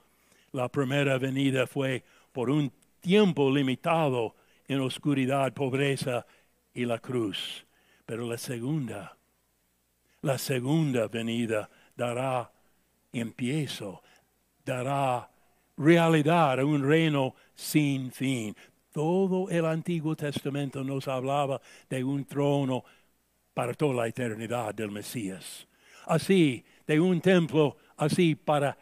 La 0.52 0.68
primera 0.68 1.18
venida 1.18 1.66
fue 1.66 2.02
por 2.32 2.50
un 2.50 2.72
tiempo 3.00 3.48
limitado 3.50 4.34
en 4.66 4.80
oscuridad, 4.80 5.52
pobreza 5.52 6.26
y 6.74 6.84
la 6.84 6.98
cruz. 6.98 7.64
Pero 8.04 8.26
la 8.26 8.38
segunda, 8.38 9.16
la 10.22 10.38
segunda 10.38 11.06
venida 11.06 11.70
dará 11.94 12.50
empiezo, 13.12 14.02
dará 14.64 15.30
realidad 15.76 16.60
a 16.60 16.64
un 16.64 16.86
reino 16.86 17.34
sin 17.54 18.10
fin. 18.10 18.54
Todo 18.96 19.50
el 19.50 19.66
Antiguo 19.66 20.16
Testamento 20.16 20.82
nos 20.82 21.06
hablaba 21.06 21.60
de 21.86 22.02
un 22.02 22.24
trono 22.24 22.82
para 23.52 23.74
toda 23.74 23.92
la 23.92 24.06
eternidad 24.08 24.74
del 24.74 24.90
Mesías. 24.90 25.68
Así, 26.06 26.64
de 26.86 26.98
un 26.98 27.20
templo, 27.20 27.76
así 27.98 28.34
para 28.34 28.74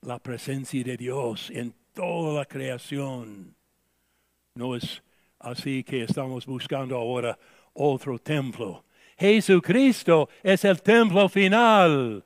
la 0.00 0.18
presencia 0.18 0.82
de 0.82 0.96
Dios 0.96 1.50
en 1.50 1.74
toda 1.92 2.38
la 2.38 2.46
creación. 2.46 3.54
No 4.54 4.76
es 4.76 5.02
así 5.40 5.84
que 5.84 6.04
estamos 6.04 6.46
buscando 6.46 6.96
ahora 6.96 7.38
otro 7.74 8.18
templo. 8.18 8.86
Jesucristo 9.18 10.30
es 10.42 10.64
el 10.64 10.80
templo 10.80 11.28
final. 11.28 12.24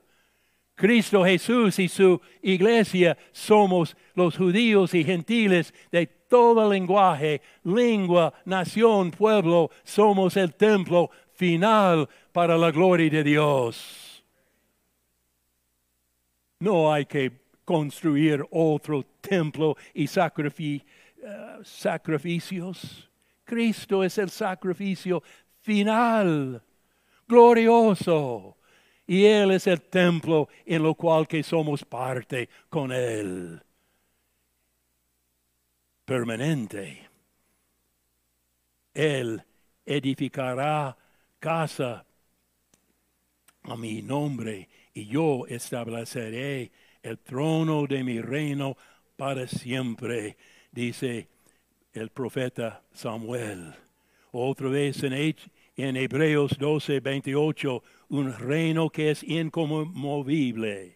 Cristo 0.76 1.24
Jesús 1.24 1.80
y 1.80 1.88
su 1.88 2.20
iglesia 2.42 3.18
somos 3.32 3.96
los 4.14 4.36
judíos 4.36 4.94
y 4.94 5.02
gentiles 5.02 5.74
de 5.90 6.06
todo 6.34 6.68
lenguaje, 6.68 7.40
lengua, 7.62 8.34
nación, 8.44 9.12
pueblo, 9.12 9.70
somos 9.84 10.36
el 10.36 10.52
templo 10.52 11.08
final 11.32 12.08
para 12.32 12.58
la 12.58 12.72
gloria 12.72 13.08
de 13.08 13.22
Dios. 13.22 14.24
No 16.58 16.92
hay 16.92 17.06
que 17.06 17.30
construir 17.64 18.44
otro 18.50 19.04
templo 19.20 19.76
y 19.94 20.06
eh, 20.06 20.80
sacrificios. 21.62 23.08
Cristo 23.44 24.02
es 24.02 24.18
el 24.18 24.28
sacrificio 24.28 25.22
final, 25.60 26.60
glorioso 27.28 28.56
y 29.06 29.24
Él 29.24 29.52
es 29.52 29.68
el 29.68 29.82
templo 29.82 30.48
en 30.66 30.82
lo 30.82 30.96
cual 30.96 31.28
que 31.28 31.44
somos 31.44 31.84
parte 31.84 32.48
con 32.68 32.90
Él. 32.90 33.62
Permanente. 36.04 37.08
Él 38.92 39.42
edificará 39.86 40.96
casa 41.38 42.04
a 43.62 43.76
mi 43.76 44.02
nombre 44.02 44.68
y 44.92 45.06
yo 45.06 45.46
estableceré 45.48 46.70
el 47.02 47.18
trono 47.18 47.86
de 47.86 48.04
mi 48.04 48.20
reino 48.20 48.76
para 49.16 49.46
siempre, 49.46 50.36
dice 50.70 51.28
el 51.92 52.10
profeta 52.10 52.82
Samuel. 52.92 53.74
Otra 54.32 54.68
vez 54.68 55.02
en 55.02 55.96
Hebreos 55.96 56.58
12, 56.58 57.00
28, 57.00 57.82
un 58.08 58.32
reino 58.32 58.90
que 58.90 59.10
es 59.10 59.22
inconmovible. 59.22 60.93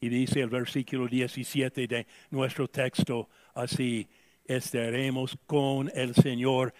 Y 0.00 0.08
dice 0.08 0.40
el 0.40 0.48
versículo 0.48 1.08
17 1.08 1.86
de 1.88 2.06
nuestro 2.30 2.68
texto 2.68 3.28
así, 3.54 4.08
estaremos 4.44 5.36
con 5.46 5.90
el 5.94 6.14
Señor. 6.14 6.72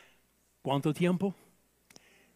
¿Cuánto 0.63 0.95
tiempo? 0.95 1.35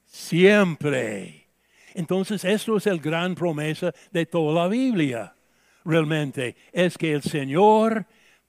Siempre. 0.05 1.47
Entonces, 1.95 2.45
esto 2.45 2.77
es 2.77 2.87
el 2.87 2.99
gran 2.99 3.35
promesa 3.35 3.93
de 4.11 4.27
toda 4.27 4.63
la 4.63 4.69
Biblia. 4.69 5.35
Realmente 5.85 6.57
es 6.73 6.99
que 6.99 7.13
el 7.13 7.23
Señor 7.23 8.07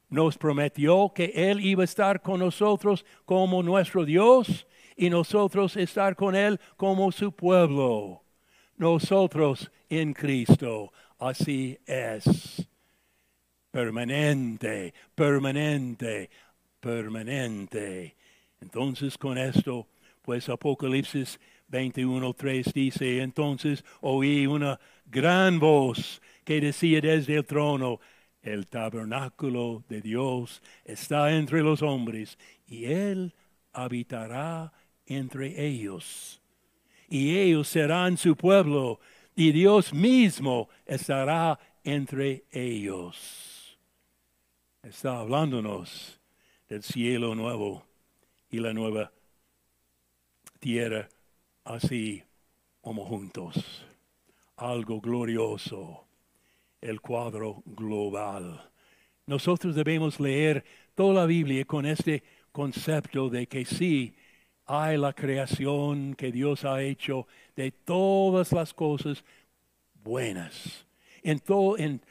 nos 0.09 0.37
prometió 0.37 1.11
que 1.13 1.31
Él 1.35 1.59
iba 1.59 1.83
a 1.83 1.85
estar 1.85 2.21
con 2.21 2.39
nosotros 2.39 3.05
como 3.25 3.61
nuestro 3.63 4.05
Dios 4.05 4.67
y 4.95 5.09
nosotros 5.09 5.75
estar 5.77 6.15
con 6.15 6.35
Él 6.35 6.59
como 6.77 7.11
su 7.11 7.31
pueblo. 7.31 8.23
Nosotros 8.77 9.71
en 9.89 10.13
Cristo. 10.13 10.91
Así 11.23 11.79
es. 11.85 12.67
Permanente, 13.71 14.93
permanente, 15.15 16.29
permanente. 16.81 18.17
Entonces 18.59 19.17
con 19.17 19.37
esto, 19.37 19.87
pues 20.21 20.49
Apocalipsis 20.49 21.39
21.3 21.71 22.73
dice, 22.73 23.21
entonces 23.21 23.85
oí 24.01 24.47
una 24.47 24.77
gran 25.05 25.61
voz 25.61 26.21
que 26.43 26.59
decía 26.59 26.99
desde 26.99 27.37
el 27.37 27.45
trono, 27.45 28.01
el 28.41 28.67
tabernáculo 28.67 29.85
de 29.87 30.01
Dios 30.01 30.61
está 30.83 31.33
entre 31.33 31.61
los 31.61 31.81
hombres 31.81 32.37
y 32.67 32.83
Él 32.83 33.33
habitará 33.71 34.73
entre 35.05 35.65
ellos. 35.65 36.41
Y 37.07 37.37
ellos 37.37 37.69
serán 37.69 38.17
su 38.17 38.35
pueblo, 38.35 38.99
y 39.35 39.51
Dios 39.51 39.93
mismo 39.93 40.69
estará 40.85 41.59
entre 41.83 42.45
ellos. 42.51 43.77
Está 44.81 45.19
hablándonos 45.19 46.19
del 46.67 46.83
cielo 46.83 47.35
nuevo 47.35 47.85
y 48.49 48.59
la 48.59 48.73
nueva 48.73 49.11
tierra 50.59 51.09
así 51.63 52.23
como 52.81 53.05
juntos. 53.05 53.85
Algo 54.57 55.01
glorioso, 55.01 56.05
el 56.81 57.01
cuadro 57.01 57.63
global. 57.65 58.69
Nosotros 59.25 59.73
debemos 59.75 60.19
leer 60.19 60.63
toda 60.95 61.21
la 61.21 61.25
Biblia 61.25 61.65
con 61.65 61.85
este 61.85 62.23
concepto 62.51 63.29
de 63.29 63.47
que 63.47 63.65
sí, 63.65 64.15
hay 64.65 64.97
la 64.97 65.13
creación 65.13 66.15
que 66.15 66.31
Dios 66.31 66.65
ha 66.65 66.81
hecho 66.81 67.27
de 67.55 67.71
todas 67.71 68.51
las 68.51 68.73
cosas 68.73 69.23
buenas. 70.03 70.85
En, 71.21 71.39
todo, 71.39 71.77
en, 71.77 72.01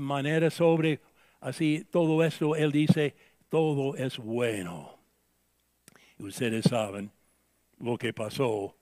manera 0.00 0.50
sobre 0.50 1.00
así 1.40 1.86
todo 1.90 2.22
esto, 2.24 2.56
Él 2.56 2.72
dice, 2.72 3.14
todo 3.48 3.96
es 3.96 4.18
bueno. 4.18 4.98
ustedes 6.18 6.64
saben 6.64 7.10
lo 7.78 7.98
que 7.98 8.12
pasó, 8.12 8.76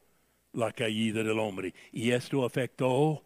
la 0.53 0.73
caída 0.73 1.23
del 1.23 1.39
hombre. 1.39 1.75
Y 1.93 2.11
esto 2.11 2.45
afectó 2.45 3.25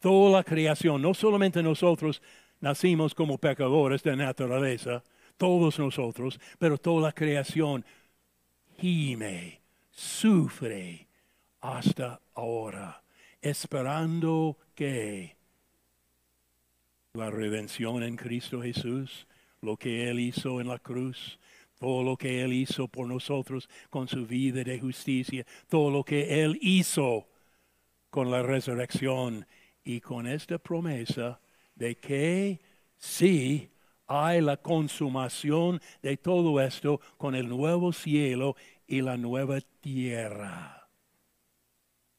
toda 0.00 0.38
la 0.38 0.44
creación. 0.44 1.02
No 1.02 1.14
solamente 1.14 1.62
nosotros 1.62 2.22
nacimos 2.60 3.14
como 3.14 3.38
pecadores 3.38 4.02
de 4.02 4.16
naturaleza, 4.16 5.02
todos 5.36 5.78
nosotros, 5.78 6.40
pero 6.58 6.78
toda 6.78 7.02
la 7.02 7.12
creación 7.12 7.84
gime, 8.78 9.60
sufre 9.90 11.06
hasta 11.60 12.20
ahora, 12.34 13.02
esperando 13.40 14.58
que 14.74 15.36
la 17.14 17.30
redención 17.30 18.02
en 18.02 18.16
Cristo 18.16 18.62
Jesús, 18.62 19.26
lo 19.60 19.76
que 19.76 20.08
Él 20.10 20.18
hizo 20.18 20.60
en 20.60 20.68
la 20.68 20.78
cruz, 20.78 21.38
todo 21.78 22.02
lo 22.02 22.16
que 22.16 22.42
Él 22.42 22.52
hizo 22.52 22.88
por 22.88 23.06
nosotros 23.06 23.68
con 23.90 24.08
su 24.08 24.26
vida 24.26 24.62
de 24.64 24.78
justicia, 24.78 25.44
todo 25.68 25.90
lo 25.90 26.04
que 26.04 26.42
Él 26.42 26.58
hizo 26.62 27.26
con 28.08 28.30
la 28.30 28.42
resurrección 28.42 29.46
y 29.84 30.00
con 30.00 30.26
esta 30.26 30.58
promesa 30.58 31.40
de 31.74 31.96
que 31.96 32.60
sí 32.96 33.71
hay 34.12 34.40
la 34.42 34.58
consumación 34.58 35.80
de 36.02 36.16
todo 36.16 36.60
esto 36.60 37.00
con 37.16 37.34
el 37.34 37.48
nuevo 37.48 37.92
cielo 37.92 38.56
y 38.86 39.00
la 39.00 39.16
nueva 39.16 39.58
tierra. 39.80 40.88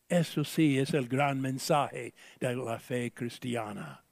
Eso 0.09 0.43
sí 0.43 0.79
es 0.79 0.93
el 0.93 1.07
gran 1.07 1.39
mensaje 1.39 2.13
de 2.39 2.55
la 2.55 2.79
fe 2.79 3.11
cristiana. 3.11 4.03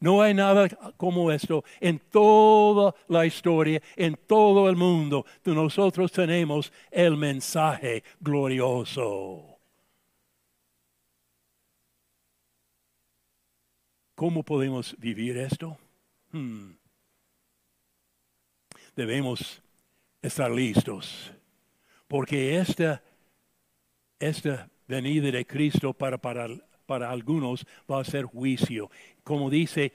No 0.00 0.20
hay 0.20 0.34
nada 0.34 0.68
como 0.96 1.32
esto 1.32 1.64
en 1.80 1.98
toda 1.98 2.94
la 3.08 3.24
historia, 3.24 3.80
en 3.96 4.18
todo 4.26 4.68
el 4.68 4.76
mundo. 4.76 5.24
Nosotros 5.44 6.12
tenemos 6.12 6.72
el 6.90 7.16
mensaje 7.16 8.04
glorioso. 8.20 9.58
¿Cómo 14.14 14.42
podemos 14.42 14.94
vivir 14.98 15.38
esto? 15.38 15.76
Hmm 16.32 16.83
debemos 18.96 19.62
estar 20.22 20.50
listos, 20.50 21.32
porque 22.08 22.56
esta, 22.58 23.02
esta 24.18 24.68
venida 24.86 25.30
de 25.30 25.46
Cristo 25.46 25.92
para, 25.92 26.18
para, 26.18 26.48
para 26.86 27.10
algunos 27.10 27.66
va 27.90 28.00
a 28.00 28.04
ser 28.04 28.24
juicio. 28.24 28.90
Como 29.22 29.50
dice 29.50 29.92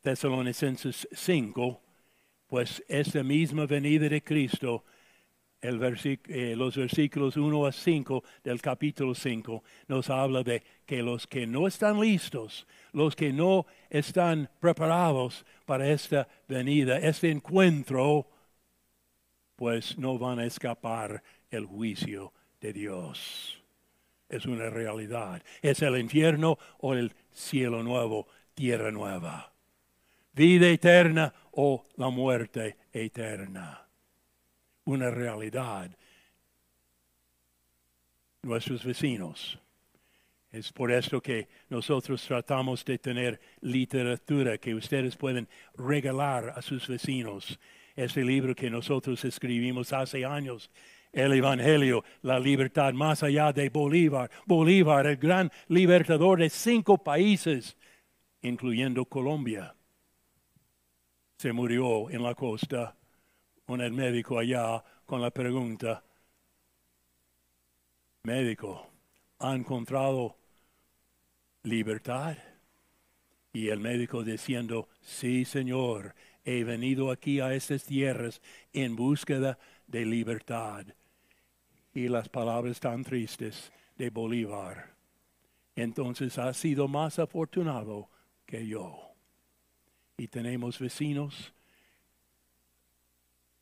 Tesalonicenses 0.00 1.08
5, 1.12 1.80
pues 2.46 2.82
esta 2.88 3.22
misma 3.22 3.66
venida 3.66 4.08
de 4.08 4.22
Cristo 4.22 4.84
el 5.64 5.80
eh, 6.28 6.54
los 6.56 6.76
versículos 6.76 7.38
1 7.38 7.66
a 7.66 7.72
5 7.72 8.22
del 8.44 8.60
capítulo 8.60 9.14
5 9.14 9.64
nos 9.88 10.10
habla 10.10 10.42
de 10.42 10.62
que 10.84 11.02
los 11.02 11.26
que 11.26 11.46
no 11.46 11.66
están 11.66 11.98
listos, 12.00 12.66
los 12.92 13.16
que 13.16 13.32
no 13.32 13.64
están 13.88 14.50
preparados 14.60 15.46
para 15.64 15.88
esta 15.88 16.28
venida, 16.46 16.98
este 16.98 17.30
encuentro, 17.30 18.28
pues 19.56 19.98
no 19.98 20.18
van 20.18 20.38
a 20.38 20.46
escapar 20.46 21.22
el 21.50 21.66
juicio 21.66 22.32
de 22.60 22.72
Dios. 22.72 23.62
Es 24.28 24.46
una 24.46 24.70
realidad. 24.70 25.42
Es 25.62 25.82
el 25.82 25.98
infierno 25.98 26.58
o 26.78 26.94
el 26.94 27.14
cielo 27.32 27.82
nuevo, 27.82 28.26
tierra 28.54 28.90
nueva. 28.90 29.52
Vida 30.32 30.68
eterna 30.68 31.32
o 31.52 31.84
la 31.96 32.08
muerte 32.08 32.76
eterna. 32.92 33.86
Una 34.84 35.10
realidad. 35.10 35.90
Nuestros 38.42 38.84
vecinos. 38.84 39.58
Es 40.50 40.72
por 40.72 40.92
esto 40.92 41.20
que 41.20 41.48
nosotros 41.68 42.24
tratamos 42.24 42.84
de 42.84 42.98
tener 42.98 43.40
literatura 43.60 44.58
que 44.58 44.74
ustedes 44.74 45.16
pueden 45.16 45.48
regalar 45.76 46.52
a 46.56 46.62
sus 46.62 46.86
vecinos. 46.86 47.58
Este 47.94 48.24
libro 48.24 48.54
que 48.54 48.70
nosotros 48.70 49.24
escribimos 49.24 49.92
hace 49.92 50.24
años, 50.24 50.70
el 51.12 51.32
Evangelio, 51.32 52.04
la 52.22 52.40
libertad 52.40 52.92
más 52.92 53.22
allá 53.22 53.52
de 53.52 53.68
Bolívar. 53.68 54.30
Bolívar, 54.46 55.06
el 55.06 55.16
gran 55.16 55.50
libertador 55.68 56.40
de 56.40 56.50
cinco 56.50 56.98
países, 56.98 57.76
incluyendo 58.42 59.04
Colombia. 59.04 59.74
Se 61.38 61.52
murió 61.52 62.10
en 62.10 62.22
la 62.22 62.34
costa 62.34 62.96
con 63.64 63.80
el 63.80 63.92
médico 63.92 64.38
allá 64.38 64.82
con 65.06 65.20
la 65.20 65.30
pregunta, 65.30 66.02
médico, 68.24 68.86
¿ha 69.38 69.54
encontrado 69.54 70.36
libertad? 71.62 72.36
Y 73.52 73.68
el 73.68 73.78
médico 73.80 74.24
diciendo, 74.24 74.88
sí, 75.00 75.44
Señor, 75.44 76.14
he 76.44 76.62
venido 76.62 77.10
aquí 77.10 77.40
a 77.40 77.54
estas 77.54 77.84
tierras 77.84 78.40
en 78.72 78.94
búsqueda 78.94 79.58
de 79.86 80.04
libertad. 80.04 80.86
Y 81.94 82.08
las 82.08 82.28
palabras 82.28 82.80
tan 82.80 83.04
tristes 83.04 83.72
de 83.96 84.10
Bolívar. 84.10 84.94
Entonces 85.76 86.38
ha 86.38 86.52
sido 86.52 86.88
más 86.88 87.18
afortunado 87.18 88.08
que 88.46 88.66
yo. 88.66 88.98
Y 90.16 90.28
tenemos 90.28 90.78
vecinos. 90.78 91.52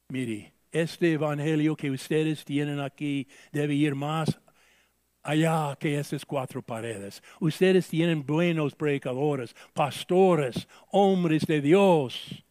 Mire, 0.08 0.52
este 0.70 1.12
evangelio 1.12 1.76
que 1.76 1.90
ustedes 1.90 2.44
tienen 2.44 2.80
aquí 2.80 3.28
debe 3.52 3.74
ir 3.74 3.94
más 3.94 4.38
allá 5.22 5.76
que 5.78 5.98
esas 5.98 6.24
cuatro 6.24 6.62
paredes. 6.62 7.22
Ustedes 7.38 7.86
tienen 7.88 8.24
buenos 8.24 8.74
predicadores, 8.74 9.54
pastores, 9.72 10.66
hombres 10.90 11.46
de 11.46 11.60
Dios 11.60 12.44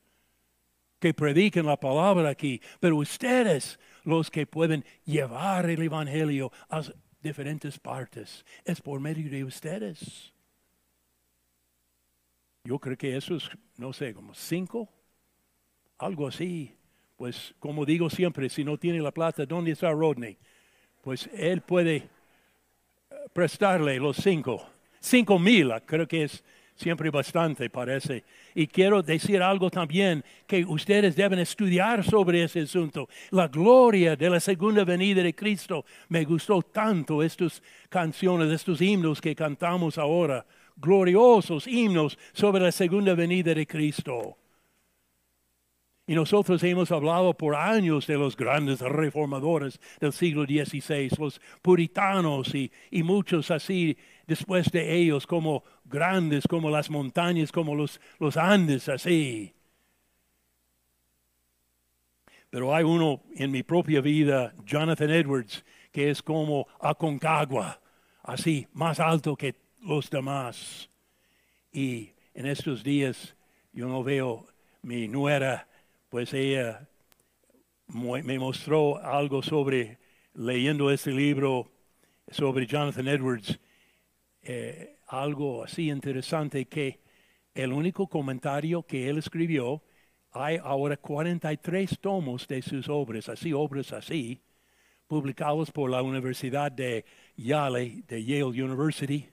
que 1.02 1.16
prediquen 1.16 1.66
la 1.66 1.78
palabra 1.78 2.30
aquí, 2.30 2.62
pero 2.80 2.98
ustedes, 2.98 3.80
los 4.04 4.30
que 4.30 4.46
pueden 4.46 4.86
llevar 5.04 5.68
el 5.68 5.82
evangelio 5.82 6.52
a 6.70 6.84
diferentes 7.22 7.80
partes, 7.80 8.46
es 8.64 8.80
por 8.80 9.00
medio 9.00 9.30
de 9.30 9.44
ustedes. 9.44 10.32
Yo 12.64 12.78
creo 12.78 12.96
que 12.96 13.18
eso 13.18 13.36
es, 13.36 13.50
no 13.78 13.92
sé, 13.92 14.14
como 14.14 14.36
cinco, 14.36 14.88
algo 15.98 16.28
así. 16.28 16.78
Pues 17.18 17.56
como 17.60 17.84
digo 17.84 18.10
siempre, 18.10 18.48
si 18.50 18.64
no 18.64 18.78
tiene 18.78 19.00
la 19.00 19.12
plata, 19.12 19.46
¿dónde 19.48 19.72
está 19.72 19.90
Rodney? 19.92 20.38
Pues 21.02 21.28
él 21.34 21.62
puede 21.62 22.10
prestarle 23.34 23.98
los 23.98 24.18
cinco. 24.18 24.70
Cinco 25.00 25.40
mil, 25.40 25.72
creo 25.88 26.08
que 26.08 26.26
es 26.26 26.44
siempre 26.82 27.10
bastante, 27.10 27.70
parece. 27.70 28.24
Y 28.56 28.68
quiero 28.68 29.02
decir 29.02 29.42
algo 29.42 29.70
también 29.70 30.24
que 30.48 30.66
ustedes 30.66 31.16
deben 31.16 31.40
estudiar 31.40 32.04
sobre 32.04 32.44
ese 32.44 32.62
asunto. 32.62 33.08
La 33.30 33.48
gloria 33.48 34.16
de 34.16 34.30
la 34.30 34.40
segunda 34.40 34.84
venida 34.84 35.22
de 35.22 35.36
Cristo. 35.36 35.86
Me 36.10 36.26
gustó 36.26 36.62
tanto 36.62 37.22
estas 37.24 37.62
canciones, 37.90 38.52
estos 38.52 38.82
himnos 38.82 39.22
que 39.22 39.36
cantamos 39.36 39.98
ahora. 39.98 40.46
Gloriosos 40.76 41.68
himnos 41.68 42.18
sobre 42.34 42.64
la 42.64 42.72
segunda 42.72 43.14
venida 43.14 43.54
de 43.54 43.68
Cristo. 43.68 44.41
Y 46.12 46.14
nosotros 46.14 46.62
hemos 46.64 46.92
hablado 46.92 47.34
por 47.34 47.56
años 47.56 48.06
de 48.06 48.18
los 48.18 48.36
grandes 48.36 48.82
reformadores 48.82 49.80
del 50.02 50.12
siglo 50.12 50.44
XVI, 50.44 51.10
los 51.18 51.40
puritanos 51.62 52.54
y, 52.54 52.70
muchos 53.02 53.50
así 53.50 53.98
después 54.28 54.70
de 54.74 54.94
ellos, 54.94 55.26
como 55.26 55.64
grandes, 55.86 56.46
como 56.50 56.70
las 56.70 56.90
montañas, 56.90 57.54
como 57.54 57.76
los 57.76 58.00
Andes, 58.36 58.90
así. 58.90 59.54
Pero 62.50 62.76
hay 62.76 62.84
uno 62.84 63.22
en 63.34 63.50
mi 63.50 63.64
propia 63.64 64.02
vida, 64.02 64.54
Jonathan 64.66 65.12
Edwards, 65.12 65.64
que 65.94 66.10
es 66.10 66.22
como 66.22 66.68
Aconcagua, 66.82 67.80
así, 68.24 68.68
más 68.74 69.00
alto 69.00 69.38
que 69.38 69.56
los 69.80 70.10
demás. 70.10 70.90
Y 71.72 72.12
en 72.34 72.48
estos 72.48 72.84
días 72.84 73.34
yo 73.72 73.88
no 73.88 74.04
veo 74.04 74.46
mi 74.82 75.08
nuera 75.08 75.70
pues 76.12 76.34
ella 76.34 76.90
me 77.88 78.38
mostró 78.38 78.98
algo 79.02 79.42
sobre, 79.42 79.98
leyendo 80.34 80.92
este 80.92 81.12
libro 81.12 81.72
sobre 82.30 82.68
Jonathan 82.68 83.08
Edwards, 83.08 83.58
eh, 84.42 84.98
algo 85.08 85.64
así 85.64 85.90
interesante 85.90 86.66
que 86.66 87.00
el 87.56 87.72
único 87.72 88.08
comentario 88.08 88.84
que 88.84 89.08
él 89.08 89.20
escribió, 89.20 89.82
hay 90.32 90.58
ahora 90.62 90.98
43 90.98 91.98
tomos 92.02 92.46
de 92.46 92.62
sus 92.62 92.90
obras, 92.90 93.30
así 93.30 93.54
obras 93.54 93.94
así, 93.94 94.42
publicados 95.08 95.72
por 95.72 95.90
la 95.90 96.02
Universidad 96.02 96.74
de 96.74 97.06
Yale, 97.38 98.04
de 98.06 98.26
Yale 98.26 98.44
University, 98.44 99.30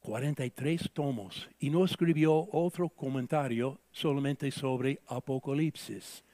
43 0.00 0.90
tomos 0.92 1.48
y 1.58 1.70
no 1.70 1.84
escribió 1.84 2.48
otro 2.52 2.88
comentario 2.88 3.80
solamente 3.90 4.50
sobre 4.50 5.00
Apocalipsis. 5.06 6.24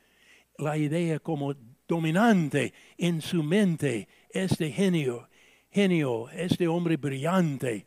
La 0.58 0.78
idea 0.78 1.18
como 1.18 1.54
dominante 1.86 2.72
en 2.96 3.20
su 3.20 3.42
mente, 3.42 4.08
este 4.30 4.70
genio, 4.70 5.28
genio, 5.70 6.30
este 6.30 6.68
hombre 6.68 6.96
brillante, 6.96 7.86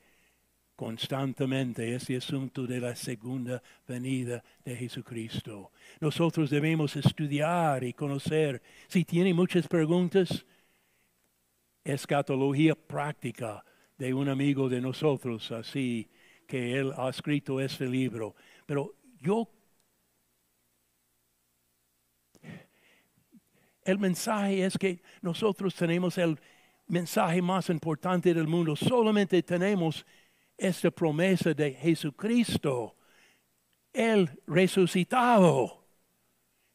constantemente 0.75 1.95
este 1.95 2.17
asunto 2.17 2.67
de 2.67 2.79
la 2.79 2.95
segunda 2.95 3.61
venida 3.87 4.43
de 4.63 4.75
Jesucristo. 4.75 5.71
Nosotros 5.99 6.49
debemos 6.49 6.95
estudiar 6.95 7.83
y 7.83 7.93
conocer. 7.93 8.61
Si 8.87 9.03
tiene 9.05 9.33
muchas 9.33 9.67
preguntas, 9.67 10.45
escatología 11.83 12.75
práctica 12.75 13.63
de 13.99 14.13
un 14.13 14.29
amigo 14.29 14.69
de 14.69 14.79
nosotros, 14.79 15.51
así 15.51 16.09
que 16.47 16.79
él 16.79 16.93
ha 16.97 17.09
escrito 17.09 17.59
este 17.59 17.85
libro. 17.85 18.33
Pero 18.65 18.95
yo, 19.19 19.47
el 23.83 23.99
mensaje 23.99 24.63
es 24.63 24.77
que 24.77 25.01
nosotros 25.21 25.75
tenemos 25.75 26.17
el 26.17 26.39
mensaje 26.87 27.41
más 27.41 27.69
importante 27.69 28.33
del 28.33 28.47
mundo. 28.47 28.73
Solamente 28.77 29.43
tenemos 29.43 30.05
esta 30.57 30.89
promesa 30.91 31.53
de 31.53 31.73
Jesucristo, 31.73 32.95
el 33.91 34.29
resucitado. 34.47 35.85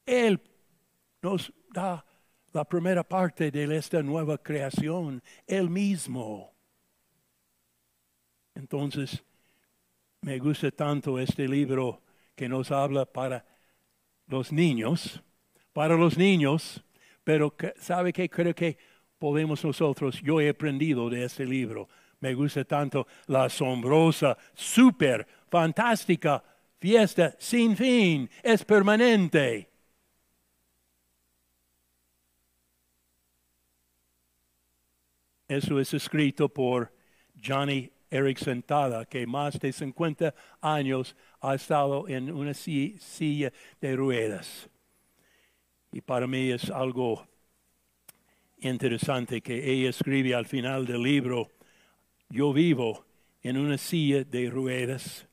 Él 0.05 0.39
nos 1.23 1.51
da 1.73 2.05
la 2.53 2.65
primera 2.67 3.03
parte 3.03 3.51
de 3.51 3.77
esta 3.77 4.03
nueva 4.03 4.37
creación, 4.37 5.23
Él 5.47 5.71
mismo. 5.71 6.54
Entonces, 8.55 9.23
me 10.21 10.39
gusta 10.39 10.71
tanto 10.71 11.19
este 11.19 11.47
libro 11.49 12.01
que 12.35 12.49
nos 12.49 12.71
habla 12.71 13.05
para 13.05 13.45
los 14.27 14.53
niños, 14.53 15.23
para 15.73 15.97
los 15.97 16.17
niños, 16.17 16.83
pero 17.23 17.55
¿sabe 17.79 18.13
qué? 18.13 18.29
Creo 18.29 18.55
que 18.55 18.79
podemos 19.19 19.65
nosotros, 19.65 20.21
yo 20.23 20.41
he 20.41 20.49
aprendido 20.49 21.11
de 21.11 21.25
este 21.25 21.45
libro, 21.45 21.89
me 22.21 22.35
gusta 22.35 22.65
tanto 22.65 23.07
la 23.27 23.45
asombrosa, 23.45 24.37
súper, 24.55 25.27
fantástica 25.49 26.43
fiesta 26.79 27.35
sin 27.39 27.77
fin, 27.77 28.29
es 28.43 28.65
permanente. 28.65 29.71
Eso 35.49 35.79
es 35.79 35.93
escrito 35.95 36.49
por 36.49 36.93
Johnny 37.43 37.94
Eric 38.15 38.39
Sentada, 38.39 39.05
que 39.05 39.27
más 39.27 39.59
de 39.59 39.73
50 39.73 40.33
años 40.61 41.17
ha 41.41 41.57
estado 41.57 42.09
en 42.09 42.31
una 42.31 42.55
silla 42.55 43.53
de 43.81 43.97
ruedas. 43.97 44.71
Y 45.91 46.01
para 46.01 46.29
mí 46.29 46.53
es 46.53 46.71
algo 46.71 47.27
interesante 48.61 49.41
que 49.41 49.69
ella 49.69 49.91
escribe 49.91 50.33
al 50.33 50.47
final 50.47 50.87
del 50.87 51.03
libro, 51.03 51.51
yo 52.29 52.53
vivo 52.53 53.05
en 53.43 53.59
una 53.59 53.79
silla 53.79 54.23
de 54.23 54.49
ruedas 54.49 55.27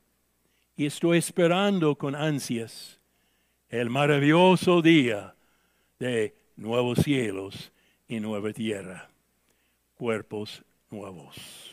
y 0.76 0.86
estoy 0.86 1.18
esperando 1.18 1.94
con 1.96 2.16
ansias 2.16 2.98
el 3.68 3.90
maravilloso 3.90 4.82
día 4.82 5.36
de 6.00 6.34
nuevos 6.56 6.98
cielos 6.98 7.72
y 8.08 8.18
nueva 8.18 8.52
tierra, 8.52 9.08
cuerpos 9.94 10.64
nuevos. 10.90 11.71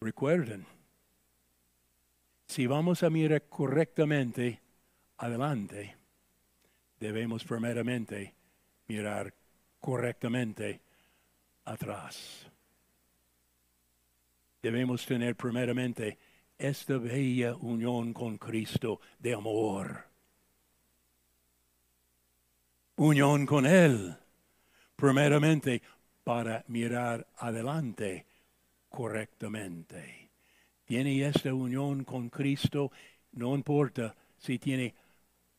Recuerden, 0.00 0.64
si 2.46 2.68
vamos 2.68 3.02
a 3.02 3.10
mirar 3.10 3.42
correctamente 3.48 4.60
adelante, 5.16 5.96
debemos 7.00 7.42
primeramente 7.42 8.32
mirar 8.86 9.34
correctamente 9.80 10.80
atrás. 11.64 12.48
Debemos 14.62 15.04
tener 15.04 15.34
primeramente 15.34 16.16
esta 16.56 16.96
bella 16.98 17.56
unión 17.56 18.12
con 18.12 18.38
Cristo 18.38 19.00
de 19.18 19.34
amor. 19.34 20.04
Unión 22.96 23.46
con 23.46 23.66
Él, 23.66 24.16
primeramente 24.94 25.82
para 26.22 26.64
mirar 26.68 27.26
adelante 27.36 28.27
correctamente. 28.88 30.30
Tiene 30.84 31.26
esta 31.26 31.52
unión 31.52 32.04
con 32.04 32.30
Cristo, 32.30 32.90
no 33.32 33.54
importa 33.54 34.14
si 34.38 34.58
tiene 34.58 34.94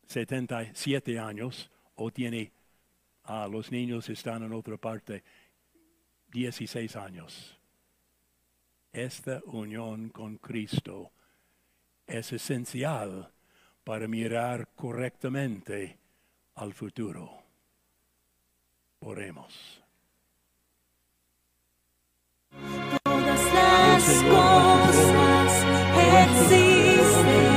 77 0.07 1.19
años 1.19 1.69
o 1.95 2.11
tiene, 2.11 2.51
ah, 3.25 3.47
los 3.49 3.71
niños 3.71 4.09
están 4.09 4.43
en 4.43 4.53
otra 4.53 4.77
parte, 4.77 5.23
16 6.31 6.95
años. 6.95 7.59
Esta 8.91 9.41
unión 9.45 10.09
con 10.09 10.37
Cristo 10.37 11.11
es 12.07 12.33
esencial 12.33 13.31
para 13.83 14.07
mirar 14.07 14.69
correctamente 14.75 15.97
al 16.55 16.73
futuro. 16.73 17.43
Oremos 19.01 19.83
las 23.59 24.23
cosas 24.33 25.51
existen. 26.23 27.48